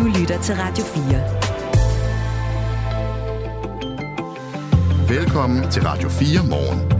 [0.00, 1.22] Du lytter til Radio 4.
[5.08, 6.99] Velkommen til Radio 4 morgen.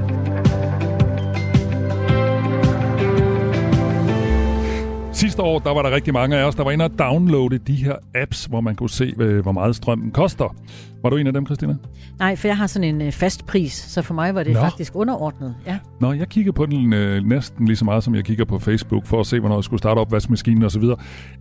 [5.40, 7.74] Sidste år, der var der rigtig mange af os, der var inde og downloade de
[7.74, 10.56] her apps, hvor man kunne se, øh, hvor meget strømmen koster.
[11.02, 11.76] Var du en af dem, Christina?
[12.18, 14.60] Nej, for jeg har sådan en øh, fast pris, så for mig var det Nå.
[14.60, 15.54] faktisk underordnet.
[15.66, 15.78] Ja.
[16.00, 19.06] Nå, jeg kigger på den øh, næsten lige så meget, som jeg kigger på Facebook,
[19.06, 20.82] for at se, hvornår jeg skulle starte opvaskemaskinen osv.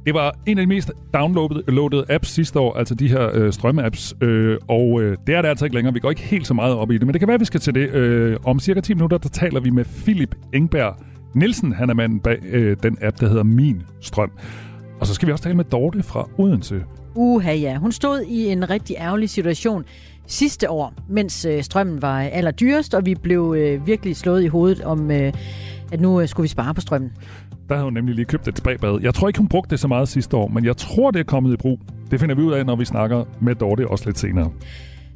[0.05, 4.15] Det var en af de mest downloadede apps sidste år, altså de her øh, strømapps,
[4.21, 5.93] øh, og øh, det er det altså ikke længere.
[5.93, 7.45] Vi går ikke helt så meget op i det, men det kan være, at vi
[7.45, 7.89] skal til det.
[7.89, 10.95] Øh, om cirka 10 minutter, der taler vi med Philip Engberg
[11.33, 14.31] Nielsen, han er manden bag øh, den app, der hedder Min Strøm.
[14.99, 16.83] Og så skal vi også tale med Dorte fra Odense.
[17.15, 19.85] Uha ja, hun stod i en rigtig ærgerlig situation
[20.27, 24.81] sidste år, mens øh, strømmen var allerdyrest, og vi blev øh, virkelig slået i hovedet
[24.81, 25.33] om, øh,
[25.91, 27.11] at nu øh, skulle vi spare på strømmen.
[27.69, 28.99] Der havde hun nemlig lige købt et spagbad.
[29.01, 31.23] Jeg tror ikke, hun brugte det så meget sidste år, men jeg tror, det er
[31.23, 31.79] kommet i brug.
[32.11, 34.51] Det finder vi ud af, når vi snakker med Dorte også lidt senere.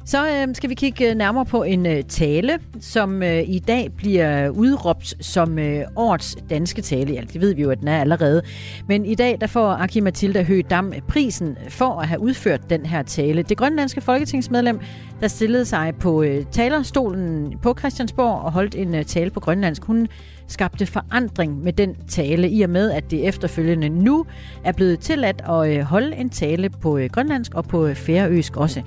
[0.06, 3.92] Så øh, skal vi kigge øh, nærmere på en øh, tale, som øh, i dag
[3.96, 7.14] bliver udråbt som øh, årets danske tale.
[7.14, 8.42] Ja, det ved vi jo, at den er allerede.
[8.88, 13.02] Men i dag der får Aki Mathilda Høgh-Dam prisen for at have udført den her
[13.02, 13.42] tale.
[13.42, 14.80] Det grønlandske folketingsmedlem,
[15.20, 19.84] der stillede sig på øh, talerstolen på Christiansborg og holdt en øh, tale på grønlandsk,
[19.84, 20.08] hun
[20.48, 24.26] skabte forandring med den tale, i og med, at det efterfølgende nu
[24.64, 28.56] er blevet tilladt at øh, holde en tale på øh, grønlandsk og på øh, færøsk
[28.56, 28.82] også.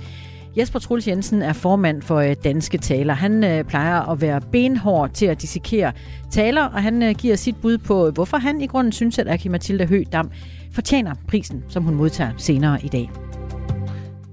[0.58, 3.14] Jesper Truls Jensen er formand for øh, Danske Taler.
[3.14, 5.92] Han øh, plejer at være benhård til at dissekere
[6.30, 9.48] taler, og han øh, giver sit bud på, hvorfor han i grunden synes, at Aki
[9.48, 10.30] Mathilda Høgh-Dam
[10.72, 13.10] fortjener prisen, som hun modtager senere i dag.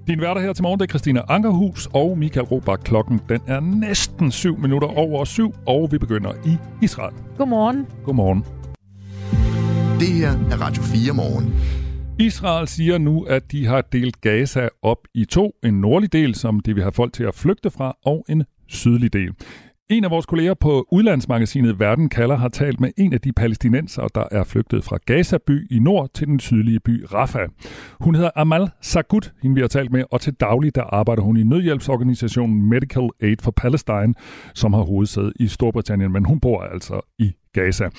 [0.07, 2.83] Din værter her til morgen, det er Christina Ankerhus og Michael Robach.
[2.83, 7.13] Klokken den er næsten 7 minutter over syv, og vi begynder i Israel.
[7.37, 7.87] Godmorgen.
[8.05, 8.45] Godmorgen.
[9.99, 11.53] Det her er Radio 4 morgen.
[12.19, 15.55] Israel siger nu, at de har delt Gaza op i to.
[15.63, 19.13] En nordlig del, som det vil have folk til at flygte fra, og en sydlig
[19.13, 19.31] del.
[19.89, 24.07] En af vores kolleger på udlandsmagasinet Verden kalder har talt med en af de palæstinenser,
[24.07, 27.49] der er flygtet fra Gaza by i nord til den sydlige by Rafah.
[27.99, 31.37] Hun hedder Amal Sagut, hende vi har talt med, og til daglig der arbejder hun
[31.37, 34.13] i nødhjælpsorganisationen Medical Aid for Palestine,
[34.53, 37.89] som har hovedsæde i Storbritannien, men hun bor altså i Gaza.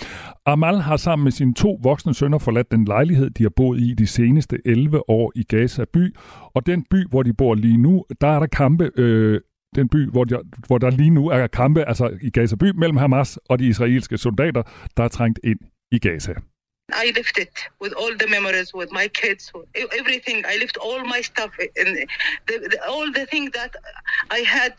[0.46, 3.94] Amal har sammen med sine to voksne sønner forladt den lejlighed, de har boet i
[3.94, 6.14] de seneste 11 år i Gaza by,
[6.54, 9.40] og den by, hvor de bor lige nu, der er der kampe øh,
[9.76, 12.96] den by, hvor de, hvor der lige nu er kampe altså i Gaza by mellem
[12.96, 14.62] Hamas og de israelske soldater,
[14.96, 15.58] der er trængt ind
[15.92, 16.34] i Gaza.
[17.06, 20.38] I left it with all the memories, with my kids, with e-, everything.
[20.52, 21.90] I left all my stuff and
[22.48, 23.72] the, the, all the things that
[24.38, 24.72] I had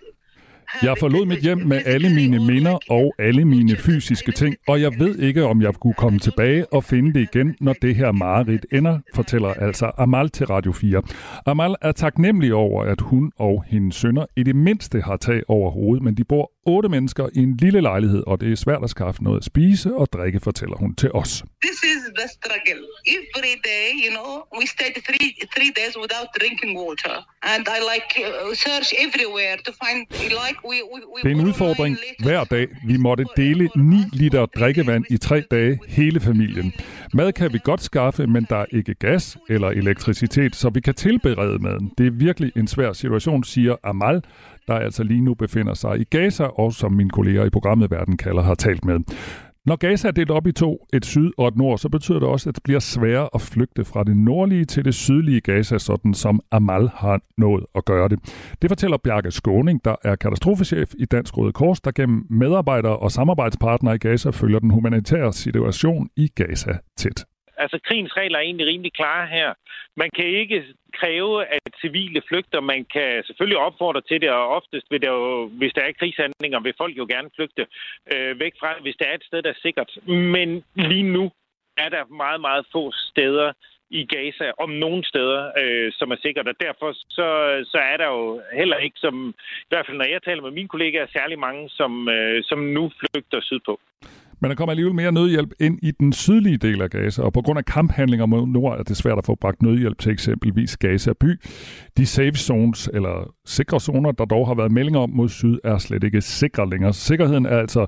[0.83, 4.99] jeg forlod mit hjem med alle mine minder og alle mine fysiske ting, og jeg
[4.99, 8.65] ved ikke, om jeg kunne komme tilbage og finde det igen, når det her mareridt
[8.71, 11.01] ender, fortæller altså Amal til Radio 4.
[11.45, 15.71] Amal er taknemmelig over, at hun og hendes sønner i det mindste har tag over
[15.71, 18.89] hovedet, men de bor otte mennesker i en lille lejlighed, og det er svært at
[18.89, 21.31] skaffe noget at spise og drikke, fortæller hun til os.
[21.67, 22.83] This is the struggle.
[23.17, 27.15] Every day, you know, we stayed three, three days without drinking water.
[27.53, 29.99] And I like uh, search everywhere to find,
[30.43, 30.56] like,
[31.23, 32.67] det er en udfordring hver dag.
[32.85, 36.73] Vi måtte dele 9 liter drikkevand i tre dage, hele familien.
[37.13, 40.93] Mad kan vi godt skaffe, men der er ikke gas eller elektricitet, så vi kan
[40.93, 41.91] tilberede maden.
[41.97, 44.21] Det er virkelig en svær situation, siger Amal,
[44.67, 48.17] der altså lige nu befinder sig i Gaza, og som mine kolleger i programmet Verden
[48.17, 48.99] kalder har talt med.
[49.69, 52.29] Når Gaza er delt op i to, et syd og et nord, så betyder det
[52.29, 56.13] også, at det bliver sværere at flygte fra det nordlige til det sydlige Gaza, sådan
[56.13, 58.19] som Amal har nået at gøre det.
[58.61, 63.11] Det fortæller Bjarke Skåning, der er katastrofechef i Dansk Røde Kors, der gennem medarbejdere og
[63.11, 67.25] samarbejdspartnere i Gaza følger den humanitære situation i Gaza tæt.
[67.57, 69.49] Altså, krigens regler er egentlig rimelig klare her.
[69.97, 70.63] Man kan ikke
[70.99, 72.59] kræve, at civile flygter.
[72.73, 76.59] Man kan selvfølgelig opfordre til det, og oftest vil der jo, hvis der er krigshandlinger,
[76.59, 77.63] vil folk jo gerne flygte
[78.13, 79.91] øh, væk fra, hvis der er et sted, der er sikkert.
[80.35, 81.31] Men lige nu
[81.77, 83.51] er der meget, meget få steder
[83.89, 86.47] i Gaza, om nogle steder, øh, som er sikkert.
[86.47, 87.27] Og derfor så,
[87.71, 89.15] så er der jo heller ikke, som
[89.61, 92.91] i hvert fald når jeg taler med mine kollegaer, særlig mange, som, øh, som nu
[92.99, 93.79] flygter sydpå.
[94.41, 97.41] Men der kommer alligevel mere nødhjælp ind i den sydlige del af Gaza, og på
[97.41, 101.13] grund af kamphandlinger mod nord er det svært at få bragt nødhjælp til eksempelvis Gaza
[101.19, 101.39] by.
[101.97, 105.77] De safe zones, eller sikre zoner, der dog har været meldinger om mod syd, er
[105.77, 106.93] slet ikke sikre længere.
[106.93, 107.85] Sikkerheden er altså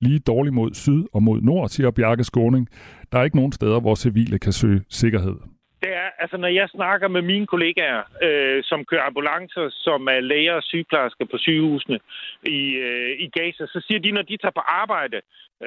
[0.00, 2.68] lige dårlig mod syd og mod nord, siger Bjarke Skåning.
[3.12, 5.51] Der er ikke nogen steder, hvor civile kan søge sikkerhed
[5.82, 10.20] det er, altså når jeg snakker med mine kollegaer, øh, som kører ambulancer, som er
[10.20, 11.98] læger og sygeplejersker på sygehusene
[12.46, 15.20] i, øh, i Gaza, så siger de, når de tager på arbejde,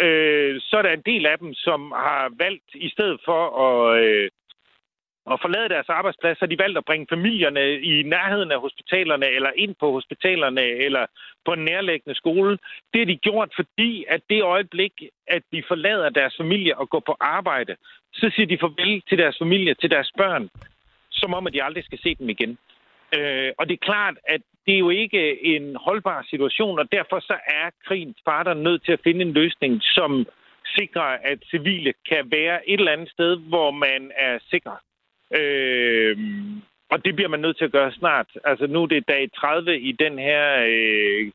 [0.03, 4.03] øh, så er der en del af dem, som har valgt, i stedet for at,
[4.03, 4.29] øh,
[5.31, 9.51] at forlade deres arbejdsplads, har de valgt at bringe familierne i nærheden af hospitalerne, eller
[9.55, 11.05] ind på hospitalerne, eller
[11.45, 12.57] på en nærliggende skole.
[12.93, 14.93] Det har de gjort, fordi at det øjeblik,
[15.27, 17.75] at de forlader deres familie og går på arbejde,
[18.13, 20.49] så siger de farvel til deres familie, til deres børn,
[21.11, 22.57] som om, at de aldrig skal se dem igen.
[23.17, 27.19] Øh, og det er klart, at det er jo ikke en holdbar situation, og derfor
[27.19, 30.27] så er krigens parter nødt til at finde en løsning, som
[30.77, 34.75] sikrer, at civile kan være et eller andet sted, hvor man er sikker.
[35.33, 36.17] Øh,
[36.89, 38.27] og det bliver man nødt til at gøre snart.
[38.43, 41.31] Altså nu er det dag 30 i den her øh,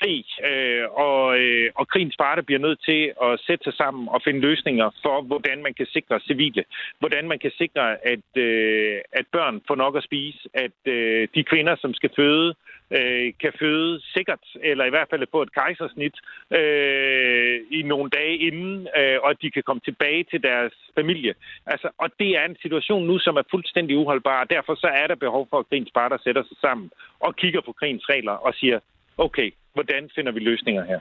[0.00, 4.20] krig, øh, og, øh, og krigens parter bliver nødt til at sætte sig sammen og
[4.24, 6.64] finde løsninger for, hvordan man kan sikre civile.
[6.98, 11.44] Hvordan man kan sikre, at, øh, at børn får nok at spise, at øh, de
[11.44, 12.54] kvinder, som skal føde,
[12.90, 16.16] øh, kan føde sikkert, eller i hvert fald få et kejsersnit
[16.58, 21.34] øh, i nogle dage inden, øh, og at de kan komme tilbage til deres familie.
[21.66, 25.06] Altså, og det er en situation nu, som er fuldstændig uholdbar, og derfor så er
[25.06, 28.54] der behov for, at krigens parter sætter sig sammen og kigger på krigens regler og
[28.54, 28.78] siger,
[29.26, 31.00] okay, hvordan finder vi løsninger her?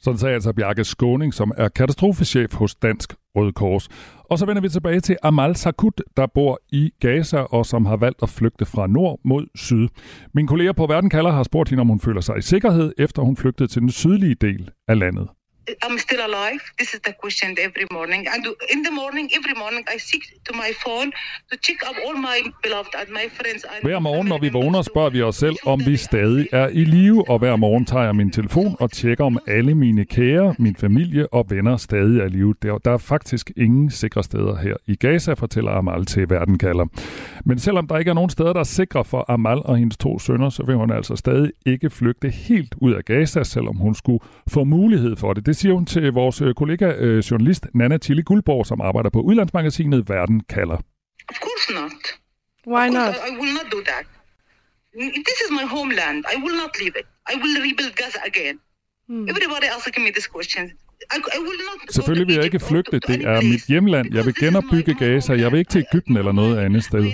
[0.00, 3.88] Sådan sagde altså Bjarke Skåning, som er katastrofechef hos Dansk Røde Kors.
[4.30, 7.96] Og så vender vi tilbage til Amal Sakut, der bor i Gaza og som har
[7.96, 9.88] valgt at flygte fra nord mod syd.
[10.34, 13.22] Min kollega på Verden kalder har spurgt hende, om hun føler sig i sikkerhed, efter
[13.22, 15.28] hun flygtede til den sydlige del af landet.
[15.84, 16.60] I'm still alive.
[16.78, 18.22] This is the question every morning.
[18.32, 18.42] And
[18.74, 21.08] in the morning, every morning, I seek to my phone
[21.50, 23.64] to check up all my beloved and my friends.
[23.64, 26.84] And Hver morgen, når vi vågner, spørger vi os selv, om vi stadig er i
[26.84, 30.76] live, og hver morgen tager jeg min telefon og tjekker, om alle mine kære, min
[30.76, 32.54] familie og venner stadig er i live.
[32.62, 36.86] Der, der er faktisk ingen sikre steder her i Gaza, fortæller Amal til Verden kalder.
[37.44, 40.18] Men selvom der ikke er nogen steder, der er sikre for Amal og hendes to
[40.18, 44.24] sønner, så vil hun altså stadig ikke flygte helt ud af Gaza, selvom hun skulle
[44.48, 45.46] få mulighed for det.
[45.46, 49.20] Det siger hun til vores øh, kollega, øh, journalist Nana Tilly Guldborg, som arbejder på
[49.20, 50.78] udlandsmagasinet Verden kalder.
[51.32, 51.92] Of course not.
[52.74, 53.14] Why course, not?
[53.14, 54.04] I, I will not do that.
[55.28, 56.18] This is my homeland.
[56.34, 57.06] I will not leave it.
[57.32, 58.56] I will rebuild Gaza again.
[59.08, 59.28] Hmm.
[59.32, 60.64] Everybody asking me this question.
[61.16, 62.98] I, I will not go Selvfølgelig vil jeg ikke flygte.
[62.98, 64.14] Det er mit hjemland.
[64.14, 65.32] Jeg vil genopbygge Gaza.
[65.32, 65.84] Jeg vil ikke til.
[65.92, 67.04] Ægypten eller noget andet sted.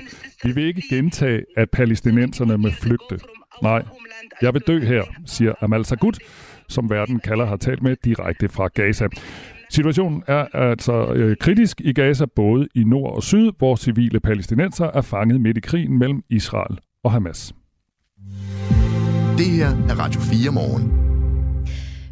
[0.45, 3.19] Vi vil ikke gentage, at palæstinenserne må flygte.
[3.63, 3.83] Nej,
[4.43, 6.19] jeg vil dø her, siger Amal Sagut,
[6.70, 9.08] som verden kalder har talt med direkte fra Gaza.
[9.70, 14.87] Situationen er altså øh, kritisk i Gaza, både i nord og syd, hvor civile palæstinenser
[14.94, 17.55] er fanget midt i krigen mellem Israel og Hamas.
[19.38, 20.93] Det her er Radio 4 morgen.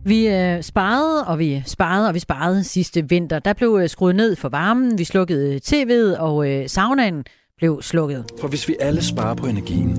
[0.04, 3.38] Vi øh, sparede, og vi sparede, og vi sparede sidste vinter.
[3.38, 7.24] Der blev øh, skruet ned for varmen, vi slukkede tv'et, og øh, saunaen
[7.56, 8.24] blev slukket.
[8.40, 9.96] For hvis vi alle sparer på energien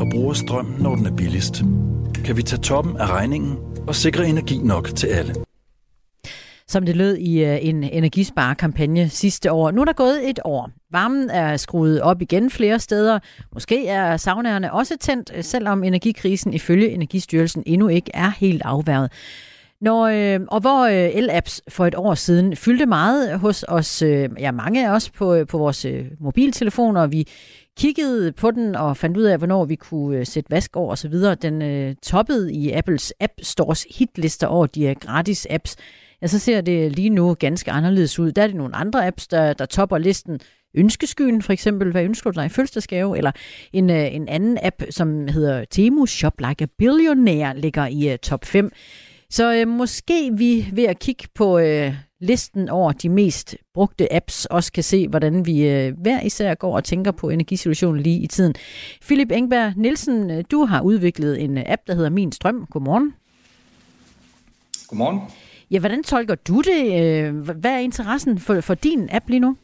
[0.00, 1.62] og bruger strøm, når den er billigst,
[2.24, 3.56] kan vi tage toppen af regningen
[3.86, 5.34] og sikre energi nok til alle.
[6.66, 9.70] som det lød i øh, en energisparekampagne sidste år.
[9.70, 10.70] Nu er der gået et år.
[10.90, 13.18] Varmen er skruet op igen flere steder.
[13.54, 19.12] Måske er saunerne også tændt, øh, selvom energikrisen ifølge Energistyrelsen endnu ikke er helt afværget.
[19.80, 24.28] Når, øh, og hvor øh, el-apps for et år siden fyldte meget hos os, øh,
[24.38, 27.28] ja mange af os på, øh, på vores øh, mobiltelefoner, vi
[27.78, 31.14] kiggede på den og fandt ud af, hvornår vi kunne øh, sætte vask over osv.
[31.42, 35.76] Den øh, toppede i Apples App Stores hitlister over de her gratis apps.
[36.22, 38.32] Ja, så ser det lige nu ganske anderledes ud.
[38.32, 40.40] Der er det nogle andre apps, der, der topper listen.
[40.74, 43.16] Ønskeskyen for eksempel, hvad ønsker du dig i fødselsdagsgave?
[43.16, 43.32] Eller
[43.72, 48.18] en, øh, en anden app, som hedder Temu Shop Like a Billionaire, ligger i øh,
[48.18, 48.72] top 5.
[49.30, 54.44] Så øh, måske vi ved at kigge på øh, listen over de mest brugte apps,
[54.46, 58.26] også kan se, hvordan vi øh, hver især går og tænker på energisituationen lige i
[58.26, 58.54] tiden.
[59.00, 62.66] Philip Engberg Nielsen, øh, du har udviklet en øh, app, der hedder Min Strøm.
[62.70, 63.14] Godmorgen.
[64.88, 65.20] Godmorgen.
[65.70, 67.32] Ja, hvordan tolker du det?
[67.32, 69.56] Hvad er interessen for, for din app lige nu?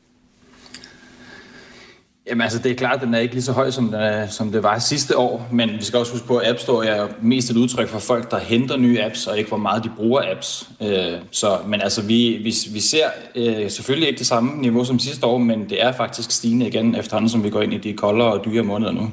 [2.30, 4.26] Jamen altså, det er klart, at den er ikke lige så høj, som, den er,
[4.26, 7.08] som det var sidste år, men vi skal også huske på, at App Store er
[7.22, 10.22] mest et udtryk for folk, der henter nye apps, og ikke hvor meget de bruger
[10.30, 10.70] apps.
[10.82, 14.98] Øh, så, men altså, vi, vi, vi ser øh, selvfølgelig ikke det samme niveau som
[14.98, 17.92] sidste år, men det er faktisk stigende igen efterhånden, som vi går ind i de
[17.92, 19.10] koldere og dyre måneder nu.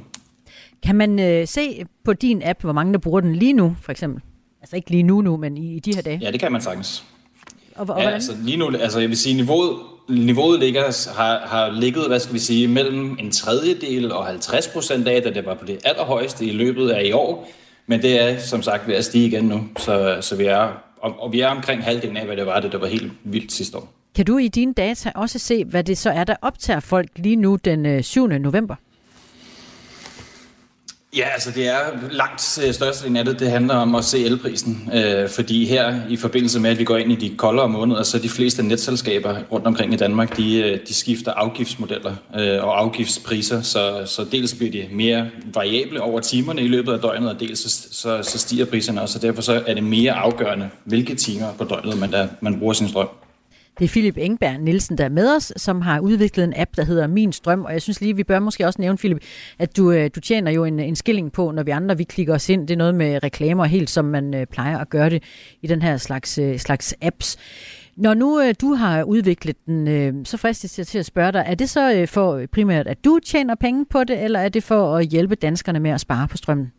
[0.84, 3.92] Kan man øh, se på din app, hvor mange der bruger den lige nu, for
[3.92, 4.22] eksempel?
[4.62, 6.20] Altså ikke lige nu nu, men i, i de her dage.
[6.22, 7.04] Ja, det kan man sagtens.
[7.76, 9.78] Og, og Ja, altså lige nu, altså jeg vil sige, niveauet,
[10.10, 15.08] niveauet ligger, har, har ligget, hvad skal vi sige, mellem en tredjedel og 50 procent
[15.08, 17.50] af, da det var på det allerhøjeste i løbet af i år.
[17.88, 21.14] Men det er som sagt ved at stige igen nu, så, så vi er, og,
[21.20, 23.78] og vi er omkring halvdelen af, hvad det var, det der var helt vildt sidste
[23.78, 23.94] år.
[24.16, 27.36] Kan du i dine data også se, hvad det så er, der optager folk lige
[27.36, 28.28] nu den øh, 7.
[28.28, 28.76] november?
[31.16, 31.82] Ja, altså det er
[32.12, 34.90] langt øh, største af det, det handler om at se elprisen.
[34.94, 38.20] Øh, fordi her i forbindelse med, at vi går ind i de koldere måneder, så
[38.20, 43.62] de fleste netselskaber rundt omkring i Danmark, de, øh, de skifter afgiftsmodeller øh, og afgiftspriser.
[43.62, 47.60] Så, så dels bliver de mere variable over timerne i løbet af døgnet, og dels
[47.60, 49.18] så, så, så stiger priserne også.
[49.18, 52.74] Og derfor så er det mere afgørende, hvilke timer på døgnet man, der, man bruger
[52.74, 53.08] sin strøm.
[53.80, 56.84] Det er Philip Engberg Nielsen, der er med os, som har udviklet en app, der
[56.84, 57.66] hedder Min Strøm.
[57.66, 59.24] Og jeg synes lige, vi bør måske også nævne, Philip,
[59.60, 62.34] at du, øh, du tjener jo en, en skilling på, når vi andre vi klikker
[62.34, 62.68] os ind.
[62.68, 65.24] Det er noget med reklamer, helt som man øh, plejer at gøre det
[65.62, 67.38] i den her slags, øh, slags apps.
[67.98, 71.44] Når nu øh, du har udviklet den, øh, så fristes jeg til at spørge dig,
[71.48, 74.64] er det så øh, for primært, at du tjener penge på det, eller er det
[74.64, 76.72] for at hjælpe danskerne med at spare på strømmen?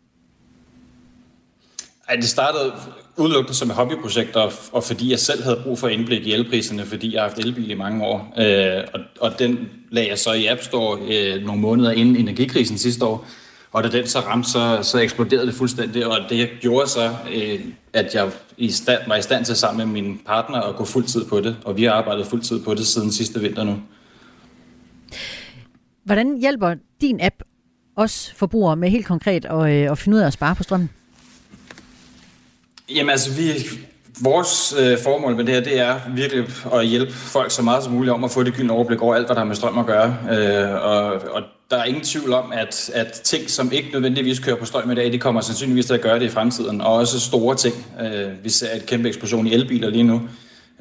[2.09, 2.73] Ej, det startede
[3.17, 6.85] udelukkende som et hobbyprojekt, og, og fordi jeg selv havde brug for indblik i elpriserne,
[6.85, 8.33] fordi jeg har haft elbil i mange år.
[8.37, 12.77] Øh, og, og den lagde jeg så i App Store øh, nogle måneder inden energikrisen
[12.77, 13.25] sidste år.
[13.71, 17.59] Og da den så ramte, så, så eksploderede det fuldstændig, og det gjorde så, øh,
[17.93, 21.25] at jeg i stand, var i stand til sammen med min partner at gå fuldtid
[21.25, 21.57] på det.
[21.65, 23.75] Og vi har arbejdet fuldtid på det siden sidste vinter nu.
[26.03, 27.35] Hvordan hjælper din app
[27.95, 30.89] os forbrugere med helt konkret at, øh, at finde ud af at spare på strømmen?
[32.95, 33.53] Jamen altså, vi,
[34.21, 37.93] vores øh, formål med det her, det er virkelig at hjælpe folk så meget som
[37.93, 39.85] muligt om at få det gyldne overblik over alt, hvad der har med strøm at
[39.85, 40.17] gøre.
[40.31, 44.55] Øh, og, og der er ingen tvivl om, at, at ting, som ikke nødvendigvis kører
[44.55, 46.81] på strøm i dag, de kommer sandsynligvis til at gøre det i fremtiden.
[46.81, 47.75] Og også store ting.
[48.01, 50.21] Øh, vi ser et kæmpe eksplosion i elbiler lige nu.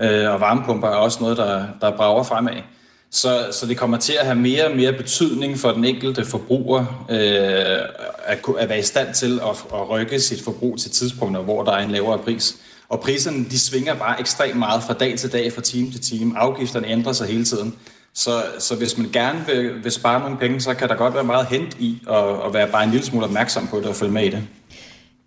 [0.00, 2.62] Øh, og varmepumper er også noget, der, der brager fremad.
[3.10, 7.06] Så, så det kommer til at have mere og mere betydning for den enkelte forbruger
[7.10, 7.88] øh,
[8.24, 11.72] at, at være i stand til at, at rykke sit forbrug til tidspunkter, hvor der
[11.72, 12.56] er en lavere pris.
[12.88, 16.38] Og priserne de svinger bare ekstremt meget fra dag til dag, fra time til time.
[16.38, 17.74] Afgifterne ændrer sig hele tiden.
[18.14, 21.24] Så, så hvis man gerne vil, vil spare nogle penge, så kan der godt være
[21.24, 24.12] meget hent i at, at være bare en lille smule opmærksom på det og følge
[24.12, 24.42] med i det.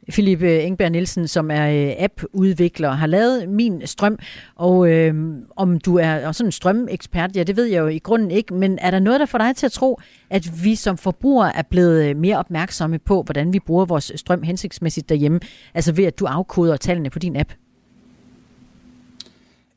[0.10, 4.20] Philip Engberg Nielsen, som er øh, app-udvikler, har lavet Min Strøm.
[4.56, 5.13] Og øh,
[5.56, 8.80] om du er sådan en strømekspert, ja, det ved jeg jo i grunden ikke, men
[8.82, 10.00] er der noget, der får dig til at tro,
[10.30, 14.44] at vi som forbrugere er blevet øh, mere opmærksomme på, hvordan vi bruger vores strøm
[14.44, 15.39] hensigtsmæssigt derhjemme,
[15.74, 17.51] altså ved at du afkoder tallene på din app?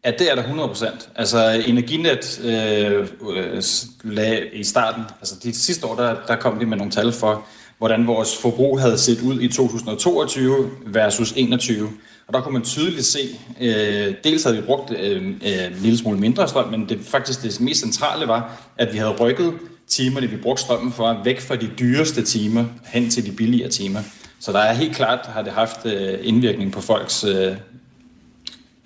[0.04, 1.08] Ja, det er der 100 procent.
[1.16, 6.76] Altså Energinet øh, øh, i starten, altså de sidste år, der, der kom de med
[6.76, 7.46] nogle tal for,
[7.82, 11.90] hvordan vores forbrug havde set ud i 2022 versus 21.
[12.26, 13.18] Og der kunne man tydeligt se,
[13.60, 17.42] øh, dels havde vi brugt øh, øh, en lille smule mindre strøm, men det faktisk
[17.42, 19.52] det mest centrale var, at vi havde rykket
[19.88, 24.00] timerne, vi brugte strømmen for, væk fra de dyreste timer hen til de billigere timer.
[24.40, 27.56] Så der er helt klart, har det haft øh, indvirkning på folks øh,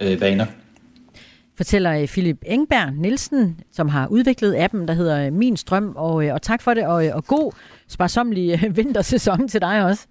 [0.00, 0.47] øh, vaner
[1.57, 5.93] fortæller øh, Philip Engberg Nielsen, som har udviklet appen, der hedder Min Strøm.
[5.97, 7.53] Og, øh, og tak for det, og, og god
[7.89, 10.07] sparsomlig øh, vintersæson til dig også.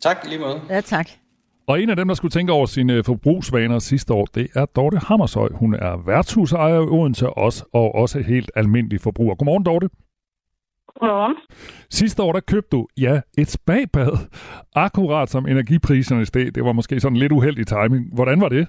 [0.00, 0.60] Tak, lige måde.
[0.70, 1.08] Ja, tak.
[1.66, 4.98] Og en af dem, der skulle tænke over sine forbrugsvaner sidste år, det er Dorte
[4.98, 5.48] Hammershøj.
[5.52, 9.34] Hun er værtshusejer i Odense også, og også helt almindelig forbruger.
[9.34, 9.88] Godmorgen, Dorte.
[11.00, 11.36] Godmorgen.
[11.90, 14.18] Sidste år, der købte du, ja, et spagbad.
[14.74, 16.54] Akkurat som energipriserne steg.
[16.54, 18.14] Det var måske sådan lidt uheldig timing.
[18.14, 18.66] Hvordan var det?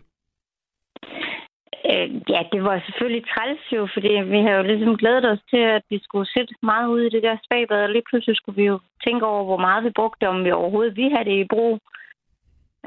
[1.92, 5.64] Øh, ja, det var selvfølgelig træls jo, fordi vi har jo ligesom glædet os til,
[5.78, 8.66] at vi skulle sætte meget ud i det der spagbad, og lige pludselig skulle vi
[8.68, 11.80] jo tænke over, hvor meget vi brugte, om vi overhovedet vi havde det i brug.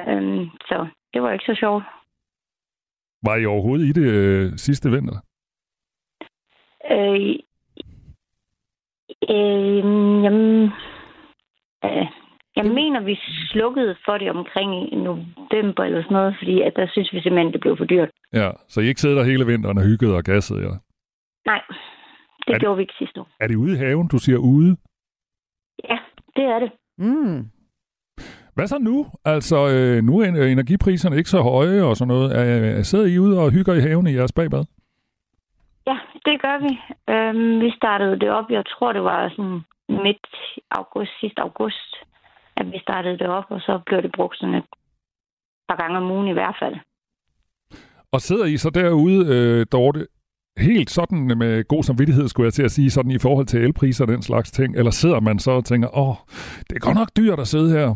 [0.09, 1.85] Øhm, så det var ikke så sjovt.
[3.23, 5.19] Var I overhovedet i det øh, sidste vinter?
[6.91, 7.35] Øh,
[9.31, 10.71] øh, jamen,
[11.85, 12.07] øh,
[12.57, 13.19] jeg mener, vi
[13.53, 17.61] slukkede for det omkring november eller sådan noget, fordi at der synes vi simpelthen, det
[17.61, 18.11] blev for dyrt.
[18.33, 20.69] Ja, så I ikke sidder der hele vinteren og hyggede og gassede jer?
[20.69, 20.77] Ja?
[21.47, 21.61] Nej,
[22.47, 23.29] det er gjorde det, vi ikke sidste år.
[23.41, 24.77] Er det ude i haven, du siger ude?
[25.89, 25.99] Ja,
[26.37, 26.71] det er det.
[26.99, 27.51] Mm.
[28.55, 29.07] Hvad så nu?
[29.25, 32.29] Altså, øh, nu er energipriserne ikke så høje og sådan noget.
[32.39, 34.65] Er, sidder I ude og hygger i haven i jeres bagbad?
[35.87, 36.73] Ja, det gør vi.
[37.13, 40.27] Øhm, vi startede det op, jeg tror, det var sådan midt
[40.71, 41.97] august, sidste august
[42.57, 44.65] at vi startede det op, og så blev det brugt sådan et
[45.69, 46.77] par gange om ugen i hvert fald.
[48.13, 50.07] Og sidder I så derude, øh, Dorte,
[50.59, 54.05] helt sådan med god samvittighed, skulle jeg til at sige, sådan i forhold til elpriser
[54.05, 54.77] og den slags ting?
[54.77, 56.17] Eller sidder man så og tænker, åh,
[56.69, 57.87] det er godt nok dyrt at sidde her?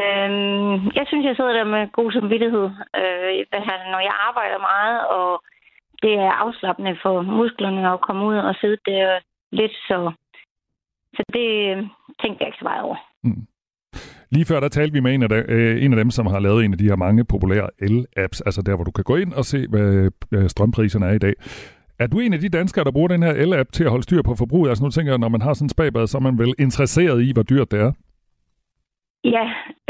[0.00, 2.66] Øhm, jeg synes, jeg sidder der med god samvittighed,
[3.00, 3.30] øh,
[3.92, 5.42] når jeg arbejder meget, og
[6.02, 9.18] det er afslappende for musklerne at komme ud og sidde der
[9.52, 10.12] lidt, så
[11.16, 11.76] så det øh,
[12.20, 12.96] tænkte jeg ikke så meget over.
[13.24, 13.42] Mm.
[14.30, 16.40] Lige før der talte vi med en af, de, øh, en af dem, som har
[16.40, 19.32] lavet en af de her mange populære el-apps, altså der, hvor du kan gå ind
[19.32, 21.34] og se, hvad strømpriserne er i dag.
[21.98, 24.22] Er du en af de danskere, der bruger den her el-app til at holde styr
[24.22, 24.68] på forbruget?
[24.68, 27.22] Altså nu tænker jeg, når man har sådan en spabad, så er man vel interesseret
[27.22, 27.92] i, hvor dyrt det er?
[29.24, 29.44] Ja,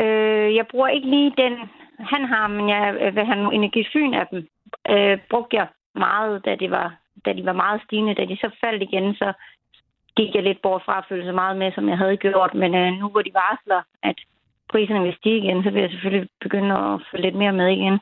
[0.05, 1.55] øh, jeg bruger ikke lige den,
[1.99, 4.47] han har, men jeg vil have nogle energisyn af dem.
[4.91, 6.89] Øh, brugte jeg meget, da, det var,
[7.25, 8.15] da de var meget stigende.
[8.15, 9.33] Da de så faldt igen, så
[10.17, 12.55] gik jeg lidt bort fra at følge så meget med, som jeg havde gjort.
[12.55, 14.19] Men øh, nu hvor de varsler, at
[14.73, 17.99] priserne vil stige igen, så vil jeg selvfølgelig begynde at følge lidt mere med igen.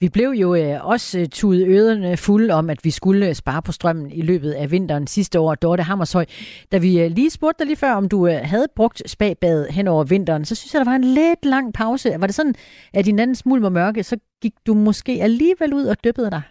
[0.00, 3.72] Vi blev jo øh, også øh, tudet fulde om, at vi skulle øh, spare på
[3.72, 5.54] strømmen i løbet af vinteren sidste år.
[5.54, 6.24] Dorte Hammershøj,
[6.72, 9.88] da vi øh, lige spurgte dig lige før, om du øh, havde brugt spagbad hen
[9.88, 12.10] over vinteren, så synes jeg, der var en lidt lang pause.
[12.18, 12.54] Var det sådan,
[12.94, 16.42] at din anden smuld var mørke, så gik du måske alligevel ud og dyppede dig?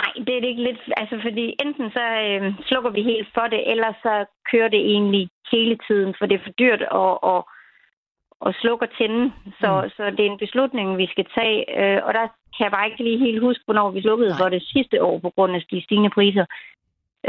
[0.00, 0.80] Nej, det er det ikke lidt.
[0.96, 5.28] Altså, fordi enten så øh, slukker vi helt for det, eller så kører det egentlig
[5.52, 7.40] hele tiden, for det er for dyrt at, at,
[8.46, 9.32] at slukke og tænde.
[9.60, 9.90] Så, mm.
[9.96, 11.60] så det er en beslutning, vi skal tage.
[11.80, 14.62] Øh, og der kan jeg bare ikke lige helt huske, hvornår vi slukkede for det
[14.62, 16.46] sidste år på grund af de stigende priser.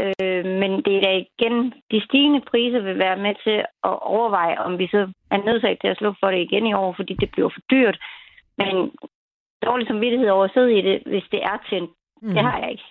[0.00, 3.58] Øh, men det er da igen, de stigende priser vil være med til
[3.90, 6.92] at overveje, om vi så er nødsaget til at slukke for det igen i år,
[6.96, 7.98] fordi det bliver for dyrt.
[8.58, 8.90] Men
[9.66, 11.90] dårlig samvittighed over at sidde i det, hvis det er tændt.
[12.22, 12.28] Mm.
[12.28, 12.82] Det har jeg ikke.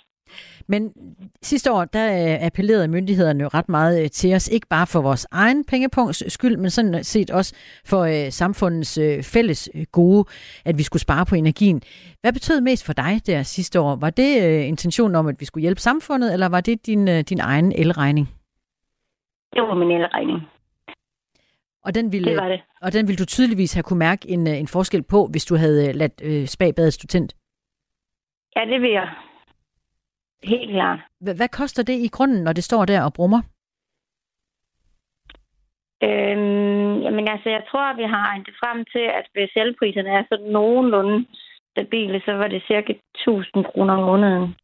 [0.68, 0.94] Men
[1.42, 5.02] sidste år, der øh, appellerede myndighederne jo ret meget øh, til os, ikke bare for
[5.02, 7.56] vores egen pengepunkts skyld, men sådan set også
[7.86, 10.26] for øh, samfundets øh, fælles gode,
[10.66, 11.82] at vi skulle spare på energien.
[12.22, 13.96] Hvad betød mest for dig der sidste år?
[13.96, 17.20] Var det øh, intentionen om, at vi skulle hjælpe samfundet, eller var det din, øh,
[17.20, 18.28] din egen elregning?
[19.54, 20.40] Det var min elregning.
[21.84, 22.62] Og den ville, Det var det.
[22.82, 25.94] Og den ville du tydeligvis have kunne mærke en, en forskel på, hvis du havde
[25.94, 27.36] ladt øh, spagbadet stå tændt.
[28.56, 29.10] Ja, det vil jeg.
[30.44, 31.00] Helt klart.
[31.22, 33.42] Hvad, hvad koster det i grunden, når det står der og brummer?
[36.04, 40.52] Øhm, jamen altså, jeg tror, vi har regnet frem til, at hvis elpriserne er sådan
[40.52, 41.26] nogenlunde
[41.72, 44.56] stabile, så var det cirka 1000 kroner om måneden.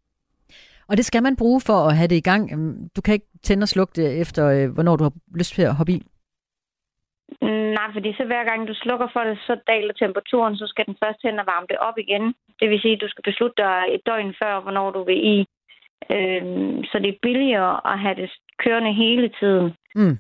[0.90, 2.52] Og det skal man bruge for at have det i gang.
[2.54, 5.62] Øhm, Du kan ikke tænde og slukke det efter, øh, hvornår du har lyst til
[5.62, 6.00] at hoppe i.
[7.42, 10.86] Mm, Nej, fordi så hver gang du slukker for det, så daler temperaturen, så skal
[10.86, 12.26] den først hen og varme det op igen.
[12.60, 15.38] Det vil sige, at du skal beslutte dig et døgn før, hvornår du vil i.
[16.12, 18.32] Øhm, så det er billigere at have det
[18.64, 19.74] kørende hele tiden.
[19.96, 20.18] Mm.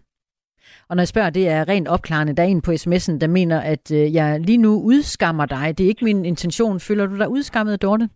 [0.89, 2.36] Og når jeg spørger, det er rent opklarende.
[2.36, 5.78] Der er en på sms'en, der mener, at øh, jeg lige nu udskammer dig.
[5.78, 6.80] Det er ikke min intention.
[6.80, 8.10] Føler du dig udskammet, Dorte?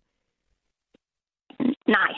[1.87, 2.11] Nej,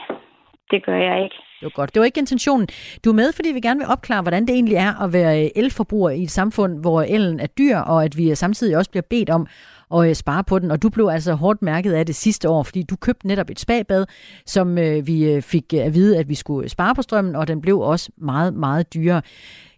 [0.72, 1.36] det gør jeg ikke.
[1.60, 1.94] Det var godt.
[1.94, 2.68] Det var ikke intentionen.
[3.06, 5.50] Du er med, fordi vi gerne vil opklare, hvordan det egentlig er at være øh,
[5.56, 9.30] elforbruger i et samfund, hvor elen er dyr, og at vi samtidig også bliver bedt
[9.30, 9.48] om
[9.96, 10.72] at øh, spare på den.
[10.72, 13.60] Og du blev altså hårdt mærket af det sidste år, fordi du købte netop et
[13.60, 14.06] spabad,
[14.46, 17.48] som øh, vi øh, fik øh, at vide, at vi skulle spare på strømmen, og
[17.48, 19.22] den blev også meget, meget dyrere.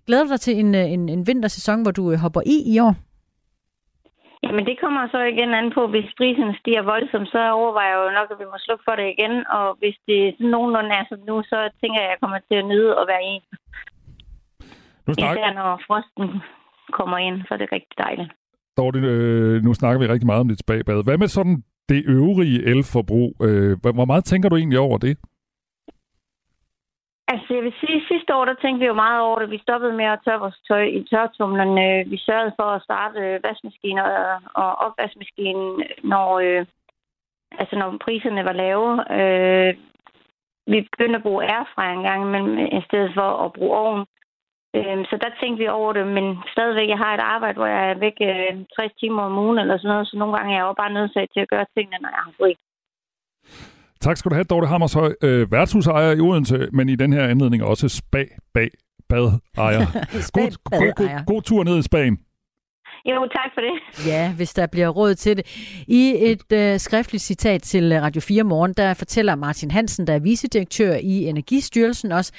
[0.07, 2.79] Glæder du dig til en, øh, en, en vintersæson, hvor du øh, hopper i i
[2.79, 2.95] år?
[4.43, 8.17] Jamen, det kommer så igen an på, hvis priserne stiger voldsomt, så overvejer jeg jo
[8.19, 9.33] nok, at vi må slukke for det igen.
[9.57, 12.57] Og hvis det sådan nogenlunde er som nu, så tænker jeg, at jeg kommer til
[12.61, 13.35] at nyde at være i.
[15.05, 16.25] Nu, snak, Især når frosten
[16.97, 18.31] kommer ind, så er det rigtig dejligt.
[18.77, 21.03] Dorte, øh, nu snakker vi rigtig meget om dit spabad.
[21.03, 23.31] Hvad med sådan det øvrige elforbrug?
[23.45, 25.17] Øh, hvor meget tænker du egentlig over det?
[27.27, 29.49] Altså, jeg vil sige, sidste år, der tænkte vi jo meget over det.
[29.51, 31.99] Vi stoppede med at tørre vores tøj i tørretumlerne.
[31.99, 34.03] Øh, vi sørgede for at starte vaskemaskiner
[34.55, 36.65] og- opvaskemaskinen, når, øh,
[37.61, 38.87] altså, når priserne var lave.
[39.19, 39.73] Øh,
[40.67, 44.05] Vi begyndte at bruge airfryer en gang imellem, i stedet for at bruge ovn.
[44.77, 47.83] Øh, Så der tænkte vi over det, men stadigvæk, jeg har et arbejde, hvor jeg
[47.91, 50.67] er væk øh, 60 timer om ugen eller sådan noget, så nogle gange er jeg
[50.69, 52.51] jo bare nødsaget til at gøre tingene, når jeg har fri.
[54.05, 57.63] Tak skal du have, Dorte Hammershøj, øh, værtshusejer i Odense, men i den her anledning
[57.63, 58.69] også spa, bag,
[59.09, 59.85] bad ejer.
[60.37, 62.17] god, god, god, god tur ned i Spanien.
[63.05, 64.07] Jo, tak for det.
[64.07, 65.45] Ja, hvis der bliver råd til det.
[65.87, 70.13] I et øh, skriftligt citat til øh, Radio 4 Morgen, der fortæller Martin Hansen, der
[70.13, 72.33] er vicedirektør i Energistyrelsen også,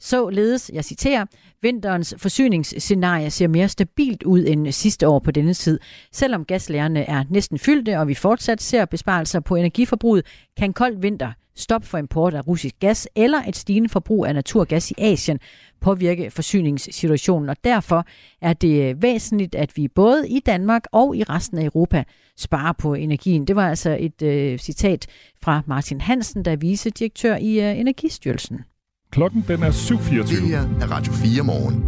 [0.00, 1.24] således, jeg citerer,
[1.62, 5.80] vinterens forsyningsscenarie ser mere stabilt ud end sidste år på denne tid.
[6.12, 11.32] Selvom gaslærerne er næsten fyldte, og vi fortsat ser besparelser på energiforbruget, kan kold vinter,
[11.58, 15.40] stop for import af russisk gas eller et stigende forbrug af naturgas i Asien
[15.80, 18.06] påvirke forsyningssituationen, og derfor
[18.42, 22.04] er det øh, væsentligt, at vi både i Danmark og i resten af Europa
[22.36, 23.46] sparer på energien.
[23.46, 25.06] Det var altså et øh, citat
[25.42, 28.64] fra Martin Hansen, der er vicedirektør i øh, Energistyrelsen.
[29.10, 30.16] Klokken den er 7.24.
[30.16, 31.84] Det her er Radio 4 morgen.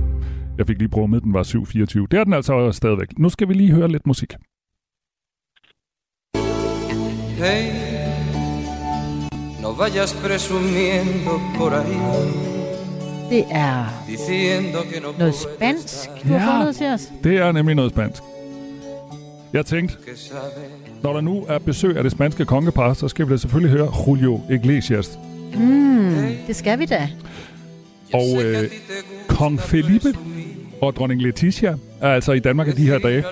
[0.58, 2.06] Jeg fik lige brummet, den var 7.24.
[2.10, 3.18] Det er den altså stadigvæk.
[3.18, 4.32] Nu skal vi lige høre lidt musik.
[7.36, 7.72] Hey,
[9.62, 11.96] no vayas presumiendo por ahí,
[13.30, 13.84] Det er
[15.18, 16.58] noget spansk, du har Ja.
[16.60, 17.12] fundet til os.
[17.24, 18.22] Det er nemlig noget spansk.
[19.52, 19.96] Jeg tænkte,
[21.02, 23.92] når der nu er besøg af det spanske kongepar, så skal vi da selvfølgelig høre
[24.08, 25.18] Julio Iglesias.
[25.54, 27.08] Mm, det skal vi da.
[28.12, 28.70] Og øh,
[29.28, 30.14] kong Felipe
[30.80, 33.24] og dronning Letizia er altså i Danmark i de her dage.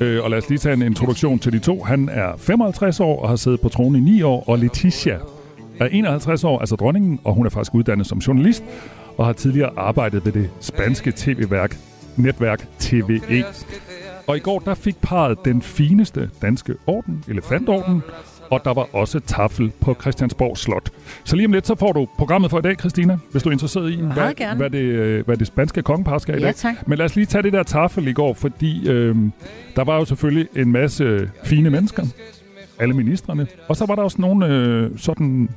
[0.00, 1.82] Øh, og lad os lige tage en introduktion til de to.
[1.82, 5.18] Han er 55 år og har siddet på tronen i 9 år, og Letizia
[5.80, 8.64] er 51 år, altså dronningen, og hun er faktisk uddannet som journalist
[9.16, 11.76] og har tidligere arbejdet ved det spanske tv-værk
[12.16, 13.44] netværk TVE.
[14.26, 18.02] Og i går der fik parret den fineste danske orden, elefantorden,
[18.52, 20.90] og der var også tafel på Christiansborg Slot.
[21.24, 23.52] Så lige om lidt, så får du programmet for i dag, Christina, hvis du er
[23.52, 24.56] interesseret i, Meget hvad, gerne.
[24.56, 26.54] hvad, det, øh, hvad det spanske kongepar skal i Ja, dag.
[26.54, 26.88] tak.
[26.88, 29.16] Men lad os lige tage det der tafel i går, fordi øh,
[29.76, 32.02] der var jo selvfølgelig en masse fine mennesker,
[32.78, 35.48] alle ministerne, og så var der også nogle øh, sådan,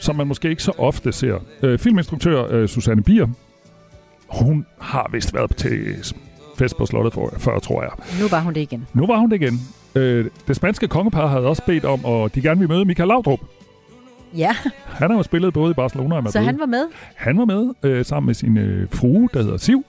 [0.00, 1.34] som man måske ikke så ofte ser.
[1.62, 3.26] Øh, filminstruktør øh, Susanne Bier,
[4.28, 5.96] hun har vist været til
[6.58, 7.90] fest på slottet for, før, tror jeg.
[8.20, 8.86] Nu var hun det igen.
[8.94, 9.60] Nu var hun det igen.
[9.96, 13.40] Øh, det spanske kongepar havde også bedt om, at de gerne ville møde Michael Laudrup.
[14.36, 14.50] Ja,
[14.86, 16.32] Han har jo spillet både i Barcelona og Madrid.
[16.32, 16.84] så han var med.
[17.14, 19.84] han var med øh, sammen med sin øh, frue, der hedder Siv.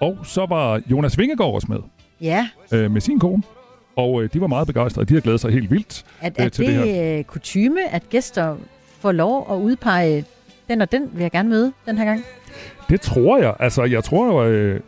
[0.00, 1.78] Og så var Jonas Vingegaard også med,
[2.20, 3.42] Ja, øh, med sin kone.
[3.96, 5.06] Og øh, de var meget begejstrede.
[5.06, 6.04] De har glædet sig helt vildt.
[6.20, 8.56] at, Øh, at til det, det det er kutyme, at gæster
[9.00, 10.24] får lov at udpege
[10.68, 12.24] den og den, vil jeg gerne møde den her gang.
[12.88, 13.54] Det tror jeg.
[13.58, 14.80] Altså, jeg tror jo, øh,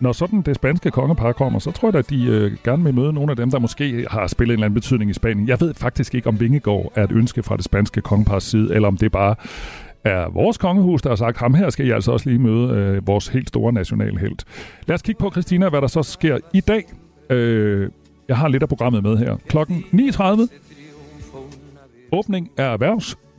[0.00, 2.94] når sådan det spanske kongepar kommer, så tror jeg da, at de øh, gerne vil
[2.94, 5.48] møde nogle af dem, der måske har spillet en eller anden betydning i Spanien.
[5.48, 8.88] Jeg ved faktisk ikke, om Vingegaard er et ønske fra det spanske kongepars side, eller
[8.88, 9.34] om det bare
[10.04, 13.06] er vores kongehus, der har sagt, ham her skal I altså også lige møde øh,
[13.06, 14.44] vores helt store nationalhelt.
[14.86, 16.84] Lad os kigge på, Christina, hvad der så sker i dag.
[17.30, 17.90] Øh,
[18.28, 19.36] jeg har lidt af programmet med her.
[19.48, 20.48] Klokken 9.30.
[22.12, 22.80] Åbning af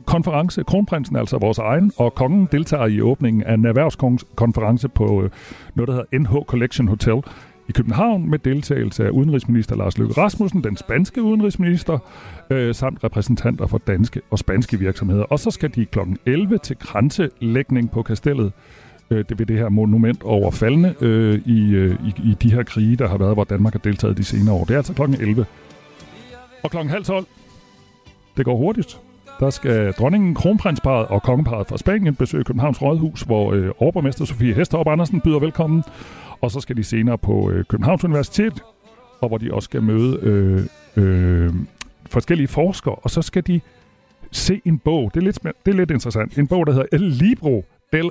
[0.08, 0.64] konference.
[0.64, 5.30] Kronprinsen altså vores egen, og kongen deltager i åbningen af en erhvervskonference på øh,
[5.74, 7.22] noget, der hedder NH Collection Hotel
[7.68, 11.98] i København med deltagelse af udenrigsminister Lars Løkke Rasmussen, den spanske udenrigsminister,
[12.50, 15.22] øh, samt repræsentanter for danske og spanske virksomheder.
[15.22, 15.98] Og så skal de kl.
[16.26, 18.52] 11 til kranselægning på kastellet.
[19.10, 22.62] Øh, det ved det her monument over faldene øh, i, øh, i, i de her
[22.62, 24.64] krige, der har været, hvor Danmark har deltaget de senere år.
[24.64, 25.02] Det er altså kl.
[25.02, 25.46] 11.
[26.62, 27.26] Og klokken halv 12,
[28.36, 29.00] det går hurtigt.
[29.40, 34.54] Der skal dronningen, kronprinsparet og kongeparet fra Spanien besøge Københavns Rådhus, hvor øh, overborgmester Sofie
[34.54, 35.84] Hesterup Andersen byder velkommen.
[36.40, 38.62] Og så skal de senere på øh, Københavns Universitet,
[39.20, 41.54] og hvor de også skal møde øh, øh,
[42.10, 42.94] forskellige forskere.
[42.94, 43.60] Og så skal de
[44.32, 45.10] se en bog.
[45.14, 46.38] Det er lidt, det er lidt interessant.
[46.38, 48.10] En bog, der hedder El Libro del,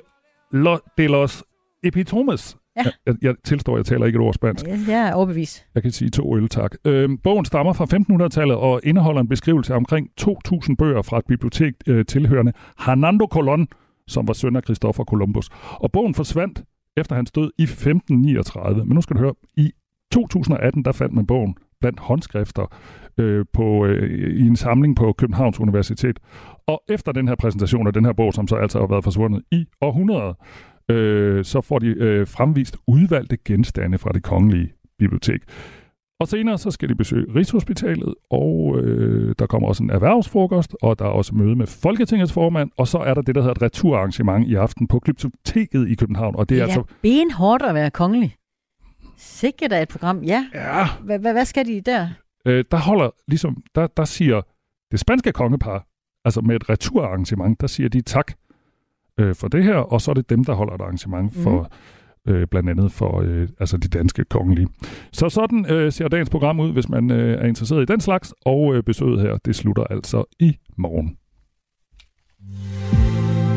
[0.52, 1.44] lo, de los
[1.84, 2.58] Epitomes.
[2.86, 2.92] Ja.
[3.06, 4.66] Jeg, jeg tilstår, jeg taler ikke et ord spansk.
[4.88, 5.66] Jeg er overbevist.
[5.76, 6.76] Jeg kan sige to øl, tak.
[6.86, 7.86] Øhm, bogen stammer fra
[8.26, 12.54] 1500-tallet og indeholder en beskrivelse af omkring 2.000 bøger fra et bibliotek øh, tilhørende
[12.86, 13.66] Hernando Colón,
[14.08, 15.50] som var søn af Christopher Columbus.
[15.72, 16.64] Og bogen forsvandt
[16.98, 18.86] efter hans død i 1539.
[18.86, 19.72] Men nu skal du høre, i
[20.12, 22.76] 2018 der fandt man bogen blandt håndskrifter
[23.18, 26.20] øh, på, øh, i en samling på Københavns Universitet.
[26.68, 29.44] Og efter den her præsentation af den her bog, som så altså har været forsvundet
[29.52, 30.34] i århundreder,
[30.92, 35.42] øh, så får de øh, fremvist udvalgte genstande fra det kongelige bibliotek.
[36.20, 41.00] Og senere så skal de besøge Rigshospitalet, og øh, der kommer også en erhvervsfrokost, og
[41.00, 43.62] der er også møde med Folketingets formand, og så er der det, der hedder et
[43.62, 46.36] returarrangement i aften på Glyptoteket i København.
[46.36, 46.84] Og det Det er er altså...
[47.02, 48.36] benhårdt at være kongelig.
[49.18, 50.24] Sikkert er et program.
[50.24, 50.88] Ja, Ja,
[51.20, 52.08] hvad, skal de der?
[52.46, 54.42] øh, der holder ligesom, der, der siger
[54.92, 55.86] det spanske kongepar,
[56.26, 58.32] altså med et returarrangement, der siger de tak
[59.18, 61.72] øh, for det her, og så er det dem, der holder et arrangement for
[62.28, 64.68] øh, blandt andet for øh, altså de danske kongelige.
[65.14, 68.34] Så sådan øh, ser dagens program ud, hvis man øh, er interesseret i den slags,
[68.46, 71.18] og øh, besøget her, det slutter altså i morgen.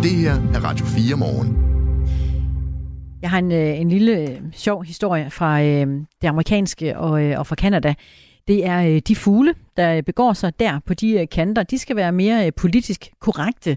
[0.02, 1.70] Det her er Radio 4 morgen.
[3.22, 5.86] Jeg har en, øh, en lille øh, sjov historie fra øh,
[6.22, 7.94] det amerikanske og, øh, og fra Kanada.
[8.48, 11.62] Det er øh, de fugle, der begår sig der på de øh, kanter.
[11.62, 13.76] De skal være mere øh, politisk korrekte.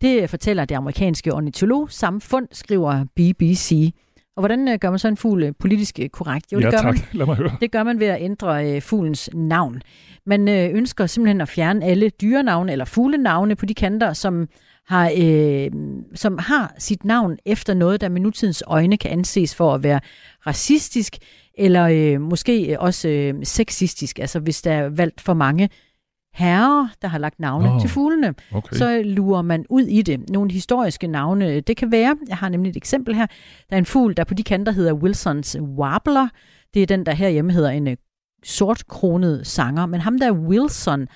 [0.00, 3.92] Det fortæller det amerikanske ornitologsamfund, skriver BBC.
[4.36, 6.52] Og hvordan øh, gør man så en fugl øh, politisk øh, korrekt?
[6.52, 7.56] Jo, det ja gør tak, man lad mig høre.
[7.60, 9.82] Det gør man ved at ændre øh, fuglens navn.
[10.26, 14.48] Man øh, ønsker simpelthen at fjerne alle dyrenavne eller fuglenavne på de kanter, som
[14.86, 15.70] har, øh,
[16.14, 20.00] som har sit navn efter noget, der med nutidens øjne kan anses for at være
[20.46, 21.16] racistisk,
[21.58, 24.18] eller øh, måske også øh, sexistisk.
[24.18, 25.68] Altså hvis der er valgt for mange
[26.36, 28.76] herrer, der har lagt navne oh, til fuglene, Okay.
[28.76, 30.30] så lurer man ud i det.
[30.30, 33.26] Nogle historiske navne, det kan være, jeg har nemlig et eksempel her,
[33.70, 36.28] der er en fugl, der på de kanter hedder Wilsons Warbler.
[36.74, 37.96] Det er den, der herhjemme hedder en øh,
[38.44, 39.86] sortkronet sanger.
[39.86, 41.08] Men ham der Wilson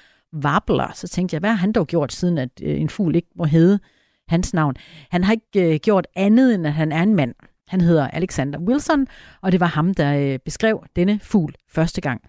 [0.44, 3.28] Warbler, så tænkte jeg, hvad har han dog gjort, siden at øh, en fugl ikke
[3.36, 3.78] må hedde
[4.28, 4.74] hans navn?
[5.10, 7.34] Han har ikke øh, gjort andet, end at han er en mand.
[7.68, 9.06] Han hedder Alexander Wilson,
[9.42, 12.20] og det var ham, der øh, beskrev denne fugl første gang.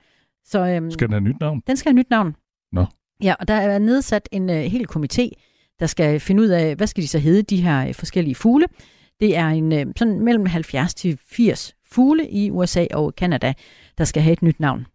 [0.45, 1.61] Så, øhm, Skal den have nyt navn?
[1.67, 2.35] den skal have nyt navn.
[2.71, 2.85] Nå.
[3.23, 5.29] Ja, og der er nedsat en øh, hel komité,
[5.79, 8.67] der skal finde ud af, hvad skal de så hedde, de her øh, forskellige fugle.
[9.19, 13.53] Det er en øh, sådan mellem 70 til 80 fugle i USA og Kanada,
[13.97, 14.85] der skal have et nyt navn.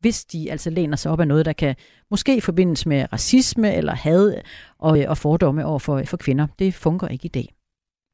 [0.00, 1.74] Hvis de altså læner sig op af noget, der kan
[2.10, 4.34] måske forbindes med racisme eller had
[4.78, 6.46] og, øh, og fordomme over for, for kvinder.
[6.58, 7.54] Det fungerer ikke i dag.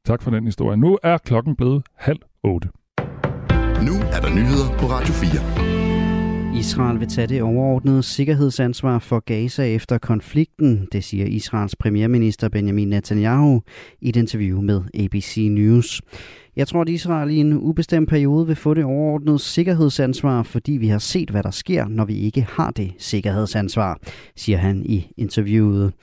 [0.05, 0.77] Tak for den historie.
[0.77, 2.67] Nu er klokken blevet halv otte.
[3.81, 5.78] Nu er der nyheder på Radio 4.
[6.57, 12.87] Israel vil tage det overordnede sikkerhedsansvar for Gaza efter konflikten, det siger Israels premierminister Benjamin
[12.87, 13.61] Netanyahu
[14.01, 16.01] i et interview med ABC News.
[16.55, 20.87] Jeg tror, at Israel i en ubestemt periode vil få det overordnede sikkerhedsansvar, fordi vi
[20.87, 23.99] har set, hvad der sker, når vi ikke har det sikkerhedsansvar,
[24.35, 25.93] siger han i interviewet.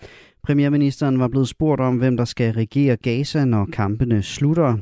[0.42, 4.76] Premierministeren var blevet spurgt om, hvem der skal regere Gaza, når kampene slutter.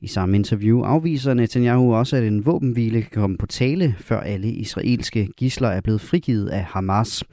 [0.00, 4.48] I samme interview afviser Netanyahu også, at en våbenhvile kan komme på tale, før alle
[4.48, 7.24] israelske gisler er blevet frigivet af Hamas.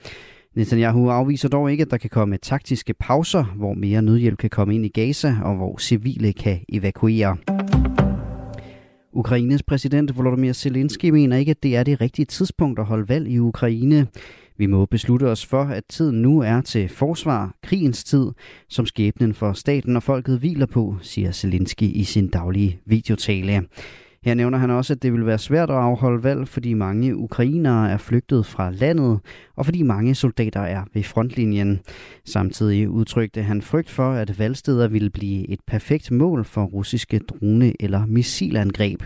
[0.56, 4.76] Netanyahu afviser dog ikke, at der kan komme taktiske pauser, hvor mere nødhjælp kan komme
[4.76, 7.38] ind i Gaza, og hvor civile kan evakuere.
[9.14, 13.28] Ukraines præsident Volodymyr Zelensky mener ikke, at det er det rigtige tidspunkt at holde valg
[13.28, 14.08] i Ukraine.
[14.62, 18.28] Vi må beslutte os for, at tiden nu er til forsvar, krigens tid,
[18.70, 23.64] som skæbnen for staten og folket hviler på, siger Zelensky i sin daglige videotale.
[24.24, 27.92] Her nævner han også, at det vil være svært at afholde valg, fordi mange ukrainere
[27.92, 29.20] er flygtet fra landet,
[29.56, 31.80] og fordi mange soldater er ved frontlinjen.
[32.26, 37.74] Samtidig udtrykte han frygt for, at valgsteder ville blive et perfekt mål for russiske drone-
[37.80, 39.04] eller missilangreb.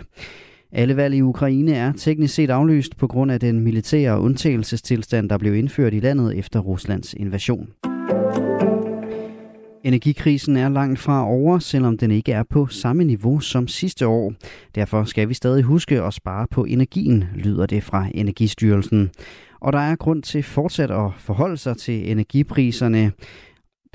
[0.78, 5.38] Alle valg i Ukraine er teknisk set aflyst på grund af den militære undtagelsestilstand, der
[5.38, 7.68] blev indført i landet efter Ruslands invasion.
[9.84, 14.32] Energikrisen er langt fra over, selvom den ikke er på samme niveau som sidste år.
[14.74, 19.10] Derfor skal vi stadig huske at spare på energien, lyder det fra Energistyrelsen.
[19.60, 23.12] Og der er grund til fortsat at forholde sig til energipriserne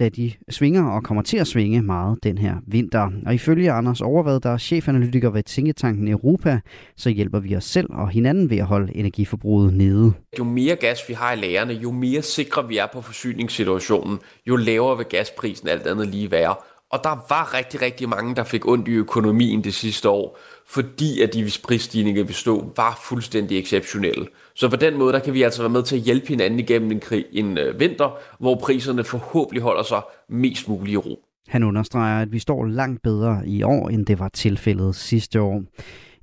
[0.01, 3.09] da de svinger og kommer til at svinge meget den her vinter.
[3.25, 6.59] Og ifølge Anders Overvad, der er chefanalytiker ved Tænketanken Europa,
[6.97, 10.13] så hjælper vi os selv og hinanden ved at holde energiforbruget nede.
[10.39, 14.55] Jo mere gas vi har i lagerne, jo mere sikre vi er på forsyningssituationen, jo
[14.55, 16.55] lavere vil gasprisen alt andet lige være.
[16.91, 21.21] Og der var rigtig, rigtig mange, der fik ondt i økonomien det sidste år, fordi
[21.21, 24.27] at de prisstigninger, vi stod, var fuldstændig exceptionelle.
[24.55, 26.91] Så på den måde, der kan vi altså være med til at hjælpe hinanden igennem
[26.91, 31.19] en, krig, en øh, vinter, hvor priserne forhåbentlig holder sig mest muligt i ro.
[31.47, 35.63] Han understreger, at vi står langt bedre i år, end det var tilfældet sidste år.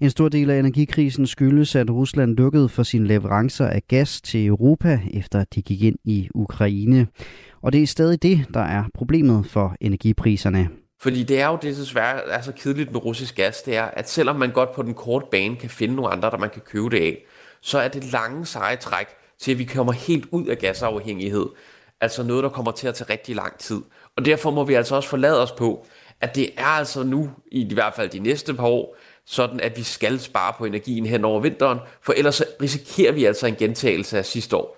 [0.00, 4.46] En stor del af energikrisen skyldes, at Rusland lukkede for sine leverancer af gas til
[4.46, 7.06] Europa, efter de gik ind i Ukraine.
[7.62, 10.68] Og det er stadig det, der er problemet for energipriserne.
[11.00, 14.10] Fordi det er jo det, desværre er så kedeligt med russisk gas, det er, at
[14.10, 16.90] selvom man godt på den korte bane kan finde nogle andre, der man kan købe
[16.90, 17.24] det af,
[17.60, 19.06] så er det lange seje træk
[19.40, 21.46] til, at vi kommer helt ud af gasafhængighed.
[22.00, 23.80] Altså noget, der kommer til at tage rigtig lang tid.
[24.16, 25.86] Og derfor må vi altså også forlade os på,
[26.20, 29.82] at det er altså nu, i hvert fald de næste par år, sådan at vi
[29.82, 34.24] skal spare på energien hen over vinteren, for ellers risikerer vi altså en gentagelse af
[34.24, 34.77] sidste år.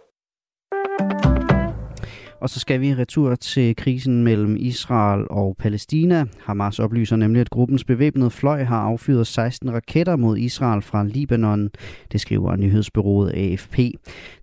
[2.40, 6.24] Og så skal vi retur til krisen mellem Israel og Palæstina.
[6.44, 11.70] Hamas oplyser nemlig, at gruppens bevæbnede fløj har affyret 16 raketter mod Israel fra Libanon.
[12.12, 13.79] Det skriver nyhedsbyrået AFP.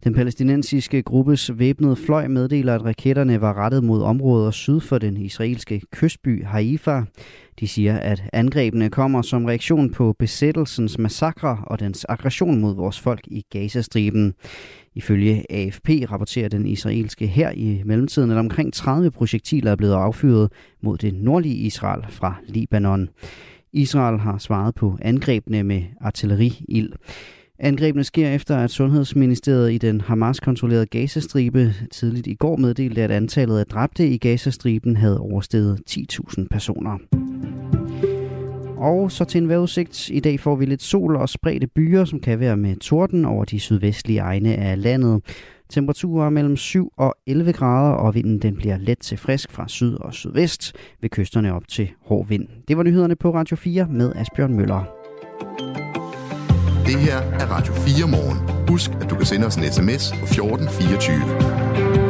[0.04, 5.18] Den palæstinensiske gruppes væbnede fløj meddeler, at raketterne var rettet mod områder syd for den
[5.18, 7.02] israelske kystby Haifa.
[7.60, 13.00] De siger, at angrebene kommer som reaktion på besættelsens massakre og dens aggression mod vores
[13.00, 14.34] folk i Gazastriben.
[14.98, 20.52] Ifølge AFP rapporterer den israelske her i mellemtiden, at omkring 30 projektiler er blevet affyret
[20.82, 23.10] mod det nordlige Israel fra Libanon.
[23.74, 26.94] Israel har svaret på angrebene med artilleriild.
[27.60, 33.60] Angrebene sker efter, at Sundhedsministeriet i den Hamas-kontrollerede Gazastribe tidligt i går meddelte, at antallet
[33.60, 36.98] af dræbte i Gazastriben havde oversteget 10.000 personer.
[38.78, 40.10] Og så til en vejrudsigt.
[40.10, 43.46] I dag får vi lidt sol og spredte byer, som kan være med torden over
[43.46, 45.22] de sydvestlige egne af landet.
[45.70, 49.94] Temperaturer mellem 7 og 11 grader, og vinden den bliver let til frisk fra syd
[49.94, 52.48] og sydvest, ved kysterne op til hård vind.
[52.68, 54.84] Det var nyhederne på Radio 4 med Asbjørn Møller.
[56.86, 58.68] Det her er Radio 4 morgen.
[58.70, 62.07] Husk, at du kan sende os en sms på 1424.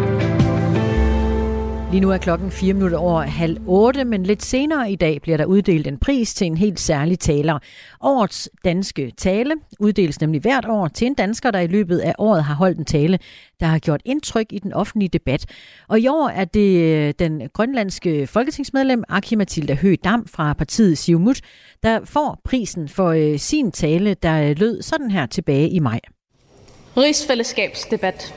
[1.91, 5.37] Lige nu er klokken 4 minutter over halv 8, men lidt senere i dag bliver
[5.37, 7.59] der uddelt en pris til en helt særlig taler.
[8.01, 12.43] Årets danske tale uddeles nemlig hvert år til en dansker, der i løbet af året
[12.43, 13.19] har holdt en tale,
[13.59, 15.45] der har gjort indtryk i den offentlige debat.
[15.87, 20.97] Og i år er det øh, den grønlandske folketingsmedlem Aki Mathilda Høgh Dam fra partiet
[20.97, 21.41] Siumut,
[21.83, 25.99] der får prisen for øh, sin tale, der øh, lød sådan her tilbage i maj.
[26.97, 28.33] Rigsfællesskabsdebat.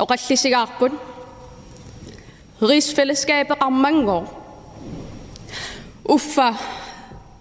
[0.00, 0.08] Og
[2.68, 4.40] Rigsfællesskabet er mange år.
[6.04, 6.54] Uffa,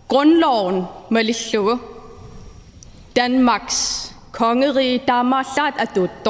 [0.07, 1.23] grundloven med
[3.15, 6.29] Danmarks kongerige Damasat er dødt.